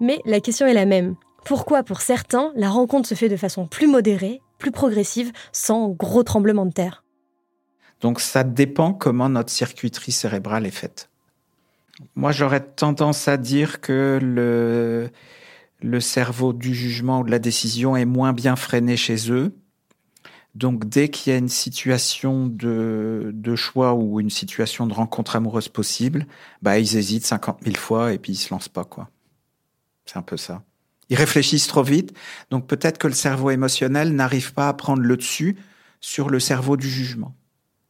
Mais 0.00 0.20
la 0.24 0.40
question 0.40 0.66
est 0.66 0.74
la 0.74 0.86
même. 0.86 1.16
Pourquoi, 1.44 1.82
pour 1.82 2.00
certains, 2.00 2.52
la 2.54 2.68
rencontre 2.68 3.08
se 3.08 3.14
fait 3.14 3.28
de 3.28 3.36
façon 3.36 3.66
plus 3.66 3.88
modérée, 3.88 4.40
plus 4.58 4.70
progressive, 4.70 5.32
sans 5.52 5.88
gros 5.88 6.22
tremblements 6.22 6.66
de 6.66 6.72
terre? 6.72 7.04
Donc 8.00 8.20
ça 8.20 8.44
dépend 8.44 8.92
comment 8.92 9.28
notre 9.28 9.50
circuiterie 9.50 10.12
cérébrale 10.12 10.66
est 10.66 10.70
faite. 10.70 11.11
Moi, 12.14 12.32
j'aurais 12.32 12.64
tendance 12.64 13.28
à 13.28 13.36
dire 13.36 13.80
que 13.80 14.18
le, 14.22 15.10
le 15.80 16.00
cerveau 16.00 16.52
du 16.52 16.74
jugement 16.74 17.20
ou 17.20 17.24
de 17.24 17.30
la 17.30 17.38
décision 17.38 17.96
est 17.96 18.04
moins 18.04 18.32
bien 18.32 18.56
freiné 18.56 18.96
chez 18.96 19.30
eux. 19.30 19.54
Donc 20.54 20.86
dès 20.86 21.08
qu'il 21.08 21.32
y 21.32 21.34
a 21.34 21.38
une 21.38 21.48
situation 21.48 22.46
de, 22.46 23.30
de 23.32 23.56
choix 23.56 23.94
ou 23.94 24.20
une 24.20 24.30
situation 24.30 24.86
de 24.86 24.92
rencontre 24.92 25.36
amoureuse 25.36 25.68
possible, 25.68 26.26
bah 26.60 26.78
ils 26.78 26.96
hésitent 26.96 27.24
50 27.24 27.60
000 27.64 27.76
fois 27.76 28.12
et 28.12 28.18
puis 28.18 28.32
ils 28.32 28.36
se 28.36 28.52
lancent 28.52 28.68
pas 28.68 28.84
quoi. 28.84 29.08
C'est 30.04 30.18
un 30.18 30.22
peu 30.22 30.36
ça. 30.36 30.62
Ils 31.08 31.16
réfléchissent 31.16 31.66
trop 31.66 31.82
vite, 31.82 32.14
donc 32.50 32.66
peut-être 32.66 32.98
que 32.98 33.06
le 33.06 33.14
cerveau 33.14 33.50
émotionnel 33.50 34.14
n'arrive 34.14 34.52
pas 34.52 34.68
à 34.68 34.74
prendre 34.74 35.02
le 35.02 35.16
dessus 35.16 35.56
sur 36.00 36.28
le 36.28 36.38
cerveau 36.38 36.76
du 36.76 36.88
jugement. 36.88 37.34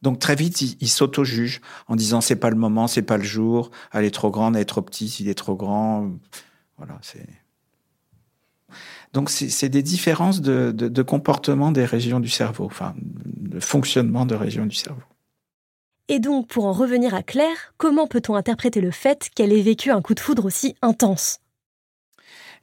Donc 0.03 0.19
très 0.19 0.35
vite, 0.35 0.61
ils 0.61 0.89
s'auto-jugent 0.89 1.61
en 1.87 1.95
disant 1.95 2.19
c'est 2.19 2.35
pas 2.35 2.49
le 2.49 2.57
moment, 2.57 2.87
c'est 2.87 3.01
pas 3.01 3.15
le 3.15 3.23
jour, 3.23 3.71
elle 3.93 4.03
est 4.03 4.13
trop 4.13 4.31
grande, 4.31 4.57
elle 4.57 4.63
est 4.63 4.65
trop 4.65 4.81
petite, 4.81 5.21
il 5.21 5.29
est 5.29 5.33
trop 5.33 5.55
grand. 5.55 6.11
Voilà, 6.77 6.99
c'est. 7.01 7.25
Donc 9.13 9.29
c'est 9.29 9.69
des 9.69 9.81
différences 9.81 10.41
de, 10.41 10.71
de, 10.71 11.01
comportement 11.03 11.71
des 11.71 11.85
régions 11.85 12.19
du 12.19 12.27
cerveau, 12.27 12.65
enfin 12.65 12.95
de 12.97 13.61
fonctionnement 13.61 14.25
de 14.25 14.35
régions 14.35 14.65
du 14.65 14.75
cerveau. 14.75 15.03
Et 16.09 16.19
donc, 16.19 16.47
pour 16.47 16.65
en 16.65 16.73
revenir 16.73 17.13
à 17.13 17.23
Claire, 17.23 17.73
comment 17.77 18.07
peut-on 18.07 18.35
interpréter 18.35 18.81
le 18.81 18.91
fait 18.91 19.29
qu'elle 19.33 19.53
ait 19.53 19.61
vécu 19.61 19.89
un 19.89 20.01
coup 20.01 20.15
de 20.15 20.19
foudre 20.19 20.43
aussi 20.43 20.75
intense? 20.81 21.39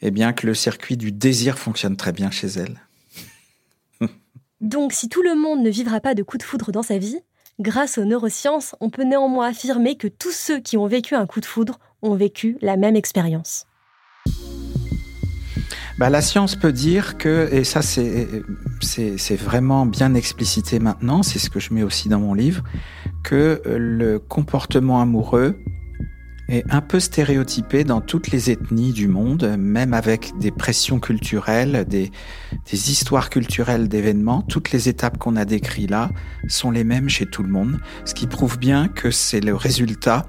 Eh 0.03 0.11
bien, 0.11 0.35
que 0.35 0.47
le 0.47 0.53
circuit 0.53 0.99
du 0.99 1.11
désir 1.11 1.59
fonctionne 1.59 1.97
très 1.97 2.13
bien 2.13 2.31
chez 2.31 2.49
elle. 2.49 2.81
donc, 4.61 4.93
si 4.93 5.09
tout 5.09 5.23
le 5.23 5.37
monde 5.37 5.63
ne 5.63 5.71
vivra 5.71 6.01
pas 6.01 6.15
de 6.15 6.23
coup 6.23 6.37
de 6.37 6.43
foudre 6.43 6.71
dans 6.71 6.83
sa 6.83 6.99
vie, 6.99 7.21
grâce 7.61 7.99
aux 7.99 8.05
neurosciences, 8.05 8.75
on 8.81 8.91
peut 8.91 9.05
néanmoins 9.05 9.49
affirmer 9.49 9.97
que 9.97 10.09
tous 10.09 10.33
ceux 10.33 10.59
qui 10.59 10.77
ont 10.77 10.87
vécu 10.87 11.15
un 11.15 11.27
coup 11.27 11.41
de 11.41 11.47
foudre 11.47 11.79
ont 12.03 12.15
vécu 12.15 12.57
la 12.63 12.77
même 12.77 12.97
expérience. 12.97 13.67
Bah, 15.99 16.09
la 16.09 16.23
science 16.23 16.57
peut 16.57 16.73
dire 16.73 17.19
que, 17.19 17.51
et 17.53 17.63
ça 17.63 17.83
c'est, 17.83 18.27
c'est, 18.81 19.37
vraiment 19.37 19.85
bien 19.85 20.15
explicité 20.15 20.79
maintenant, 20.79 21.23
c'est 21.23 21.39
ce 21.39 21.51
que 21.51 21.61
je 21.61 21.75
mets 21.75 21.83
aussi 21.83 22.09
dans 22.09 22.21
mon 22.21 22.33
livre, 22.33 22.65
que 23.23 23.61
le 23.67 24.19
comportement 24.19 25.03
amoureux 25.03 25.59
est 26.51 26.65
un 26.71 26.81
peu 26.81 27.01
stéréotypé 27.01 27.85
dans 27.85 28.01
toutes 28.01 28.31
les 28.31 28.51
ethnies 28.51 28.93
du 28.93 29.09
monde, 29.09 29.57
même 29.59 29.95
avec 29.95 30.33
des 30.39 30.51
pressions 30.51 30.99
culturelles, 30.99 31.87
des, 31.89 32.11
des 32.71 32.91
histoires 32.91 33.31
culturelles 33.31 33.89
d'événements. 33.89 34.43
Toutes 34.43 34.73
les 34.73 34.89
étapes 34.89 35.19
qu'on 35.19 35.37
a 35.37 35.45
décrites 35.45 35.91
là 35.91 36.11
sont 36.49 36.71
les 36.71 36.85
mêmes 36.85 37.09
chez 37.09 37.27
tout 37.27 37.43
le 37.43 37.49
monde, 37.49 37.81
ce 38.05 38.15
qui 38.15 38.27
prouve 38.27 38.59
bien 38.59 38.89
que 38.89 39.11
c'est 39.11 39.41
le 39.41 39.55
résultat 39.55 40.27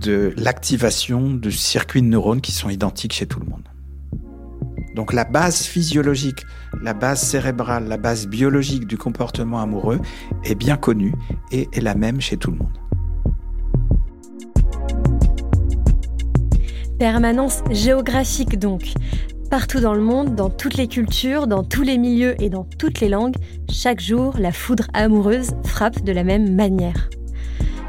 de 0.00 0.34
l'activation 0.36 1.30
de 1.30 1.50
circuits 1.50 2.02
de 2.02 2.08
neurones 2.08 2.40
qui 2.40 2.52
sont 2.52 2.68
identiques 2.68 3.12
chez 3.12 3.26
tout 3.26 3.40
le 3.40 3.46
monde. 3.46 3.68
Donc 4.94 5.12
la 5.12 5.24
base 5.24 5.62
physiologique, 5.62 6.44
la 6.82 6.94
base 6.94 7.20
cérébrale, 7.20 7.86
la 7.86 7.98
base 7.98 8.26
biologique 8.26 8.86
du 8.86 8.96
comportement 8.96 9.60
amoureux 9.60 10.00
est 10.44 10.54
bien 10.54 10.76
connue 10.76 11.14
et 11.52 11.68
est 11.72 11.82
la 11.82 11.94
même 11.94 12.20
chez 12.20 12.38
tout 12.38 12.50
le 12.50 12.56
monde. 12.56 12.85
Permanence 16.98 17.62
géographique 17.70 18.58
donc. 18.58 18.94
Partout 19.50 19.80
dans 19.80 19.92
le 19.92 20.00
monde, 20.00 20.34
dans 20.34 20.48
toutes 20.48 20.78
les 20.78 20.88
cultures, 20.88 21.46
dans 21.46 21.62
tous 21.62 21.82
les 21.82 21.98
milieux 21.98 22.40
et 22.42 22.48
dans 22.48 22.64
toutes 22.78 23.00
les 23.00 23.10
langues, 23.10 23.36
chaque 23.70 24.00
jour, 24.00 24.34
la 24.38 24.50
foudre 24.50 24.86
amoureuse 24.94 25.50
frappe 25.62 26.02
de 26.04 26.12
la 26.12 26.24
même 26.24 26.54
manière. 26.54 27.10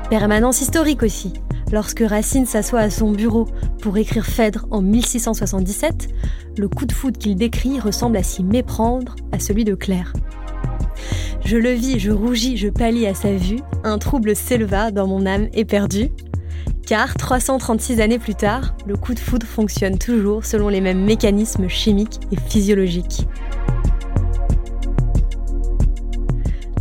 Permanence 0.09 0.59
historique 0.59 1.03
aussi. 1.03 1.31
Lorsque 1.71 2.01
Racine 2.01 2.45
s'assoit 2.45 2.81
à 2.81 2.89
son 2.89 3.13
bureau 3.13 3.47
pour 3.81 3.97
écrire 3.97 4.25
Phèdre 4.25 4.67
en 4.71 4.81
1677, 4.81 6.09
le 6.57 6.67
coup 6.67 6.85
de 6.85 6.91
foudre 6.91 7.17
qu'il 7.17 7.35
décrit 7.35 7.79
ressemble 7.79 8.17
à 8.17 8.23
s'y 8.23 8.43
méprendre 8.43 9.15
à 9.31 9.39
celui 9.39 9.63
de 9.63 9.75
Claire. 9.75 10.11
Je 11.45 11.55
le 11.55 11.71
vis, 11.71 11.97
je 11.97 12.11
rougis, 12.11 12.57
je 12.57 12.67
pâlis 12.67 13.07
à 13.07 13.13
sa 13.13 13.31
vue, 13.31 13.59
un 13.85 13.99
trouble 13.99 14.35
s'éleva 14.35 14.91
dans 14.91 15.07
mon 15.07 15.25
âme 15.25 15.47
éperdue. 15.53 16.09
Car 16.88 17.15
336 17.15 17.99
années 17.99 18.17
plus 18.17 18.33
tard, 18.33 18.73
le 18.85 18.95
coup 18.95 19.13
de 19.13 19.19
foudre 19.19 19.45
fonctionne 19.45 19.97
toujours 19.97 20.45
selon 20.45 20.69
les 20.69 20.79
mêmes 20.79 21.03
mécanismes 21.03 21.67
chimiques 21.67 22.21
et 22.31 22.38
physiologiques. 22.38 23.27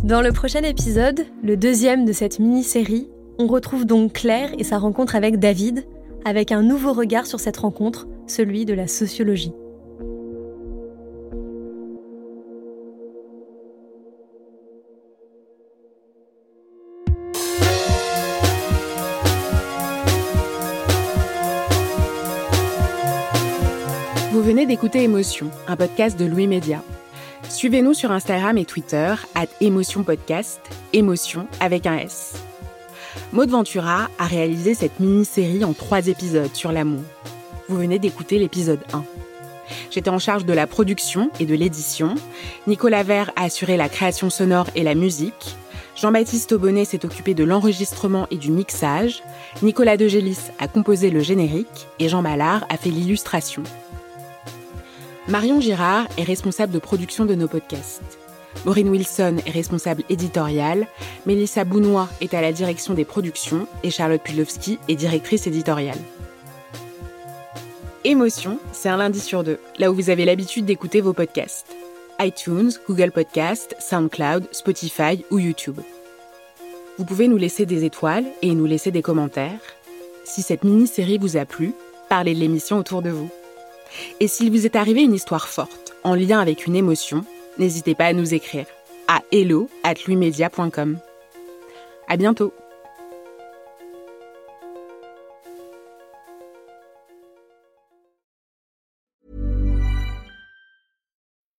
Dans 0.05 0.21
le 0.21 0.31
prochain 0.31 0.63
épisode, 0.63 1.25
le 1.43 1.57
deuxième 1.57 2.05
de 2.05 2.13
cette 2.13 2.39
mini-série, 2.39 3.09
on 3.37 3.47
retrouve 3.47 3.85
donc 3.85 4.13
Claire 4.13 4.51
et 4.57 4.63
sa 4.63 4.77
rencontre 4.77 5.13
avec 5.13 5.39
David, 5.39 5.85
avec 6.23 6.53
un 6.53 6.61
nouveau 6.61 6.93
regard 6.93 7.25
sur 7.25 7.41
cette 7.41 7.57
rencontre, 7.57 8.07
celui 8.27 8.63
de 8.63 8.73
la 8.73 8.87
sociologie. 8.87 9.51
D'écouter 24.67 25.03
Émotion, 25.03 25.49
un 25.69 25.77
podcast 25.77 26.19
de 26.19 26.25
Louis 26.25 26.45
Média. 26.45 26.83
Suivez-nous 27.47 27.93
sur 27.93 28.11
Instagram 28.11 28.57
et 28.57 28.65
Twitter, 28.65 29.15
at 29.33 29.47
Émotion 29.61 30.03
Podcast, 30.03 30.59
Émotion 30.91 31.47
avec 31.61 31.85
un 31.85 31.97
S. 31.97 32.33
Maud 33.31 33.49
Ventura 33.49 34.09
a 34.19 34.25
réalisé 34.25 34.73
cette 34.73 34.99
mini-série 34.99 35.63
en 35.63 35.71
trois 35.71 36.07
épisodes 36.07 36.53
sur 36.53 36.73
l'amour. 36.73 37.03
Vous 37.69 37.77
venez 37.77 37.97
d'écouter 37.97 38.39
l'épisode 38.39 38.81
1. 38.91 39.05
J'étais 39.89 40.09
en 40.09 40.19
charge 40.19 40.43
de 40.43 40.53
la 40.53 40.67
production 40.67 41.31
et 41.39 41.45
de 41.45 41.55
l'édition. 41.55 42.15
Nicolas 42.67 43.03
Vert 43.03 43.31
a 43.37 43.43
assuré 43.43 43.77
la 43.77 43.87
création 43.87 44.29
sonore 44.29 44.67
et 44.75 44.83
la 44.83 44.95
musique. 44.95 45.55
Jean-Baptiste 45.95 46.51
Aubonnet 46.51 46.83
s'est 46.83 47.05
occupé 47.05 47.33
de 47.33 47.45
l'enregistrement 47.45 48.27
et 48.31 48.37
du 48.37 48.51
mixage. 48.51 49.23
Nicolas 49.61 49.95
Degélis 49.95 50.51
a 50.59 50.67
composé 50.67 51.09
le 51.09 51.21
générique 51.21 51.87
et 51.99 52.09
Jean 52.09 52.21
Ballard 52.21 52.65
a 52.69 52.75
fait 52.75 52.89
l'illustration. 52.89 53.63
Marion 55.27 55.59
Girard 55.59 56.07
est 56.17 56.23
responsable 56.23 56.71
de 56.71 56.79
production 56.79 57.25
de 57.25 57.35
nos 57.35 57.49
podcasts. 57.49 58.17
Maureen 58.63 58.87
Wilson 58.87 59.35
est 59.45 59.51
responsable 59.51 60.03
éditoriale, 60.09 60.87
Mélissa 61.25 61.65
Bounois 61.65 62.07
est 62.21 62.33
à 62.33 62.39
la 62.39 62.53
direction 62.53 62.93
des 62.93 63.03
productions 63.03 63.67
et 63.83 63.91
Charlotte 63.91 64.23
Pudlowski 64.23 64.79
est 64.87 64.95
directrice 64.95 65.45
éditoriale. 65.45 65.97
Émotion, 68.05 68.57
c'est 68.71 68.87
un 68.87 68.95
lundi 68.95 69.19
sur 69.19 69.43
deux, 69.43 69.59
là 69.77 69.91
où 69.91 69.95
vous 69.95 70.09
avez 70.09 70.23
l'habitude 70.23 70.63
d'écouter 70.63 71.01
vos 71.01 71.11
podcasts. 71.11 71.75
iTunes, 72.21 72.71
Google 72.87 73.11
Podcast, 73.11 73.75
SoundCloud, 73.79 74.47
Spotify 74.53 75.25
ou 75.29 75.39
YouTube. 75.39 75.81
Vous 76.97 77.03
pouvez 77.03 77.27
nous 77.27 77.37
laisser 77.37 77.65
des 77.65 77.83
étoiles 77.83 78.25
et 78.41 78.55
nous 78.55 78.65
laisser 78.65 78.91
des 78.91 79.01
commentaires. 79.01 79.59
Si 80.23 80.41
cette 80.41 80.63
mini-série 80.63 81.17
vous 81.17 81.35
a 81.35 81.43
plu, 81.43 81.73
parlez 82.07 82.33
de 82.33 82.39
l'émission 82.39 82.77
autour 82.77 83.01
de 83.01 83.09
vous. 83.09 83.29
Et 84.19 84.27
s'il 84.27 84.51
vous 84.51 84.65
est 84.65 84.75
arrivé 84.75 85.01
une 85.01 85.13
histoire 85.13 85.47
forte, 85.47 85.93
en 86.03 86.15
lien 86.15 86.39
avec 86.39 86.67
une 86.67 86.75
émotion, 86.75 87.23
n'hésitez 87.57 87.95
pas 87.95 88.05
à 88.05 88.13
nous 88.13 88.33
écrire 88.33 88.65
à 89.07 89.21
hello 89.31 89.69
at 89.83 89.95
À 92.07 92.17
bientôt! 92.17 92.53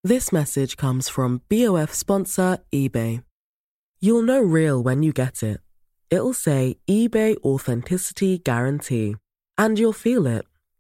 This 0.05 0.33
message 0.33 0.76
comes 0.76 1.07
from 1.09 1.43
BOF 1.51 1.93
sponsor 1.93 2.59
eBay. 2.72 3.22
You'll 4.01 4.22
know 4.22 4.41
real 4.41 4.83
when 4.83 5.03
you 5.03 5.12
get 5.12 5.43
it. 5.43 5.61
It'll 6.11 6.33
say 6.33 6.79
eBay 6.89 7.37
Authenticity 7.45 8.39
Guarantee. 8.39 9.16
And 9.59 9.79
you'll 9.79 9.93
feel 9.93 10.26
it. 10.26 10.47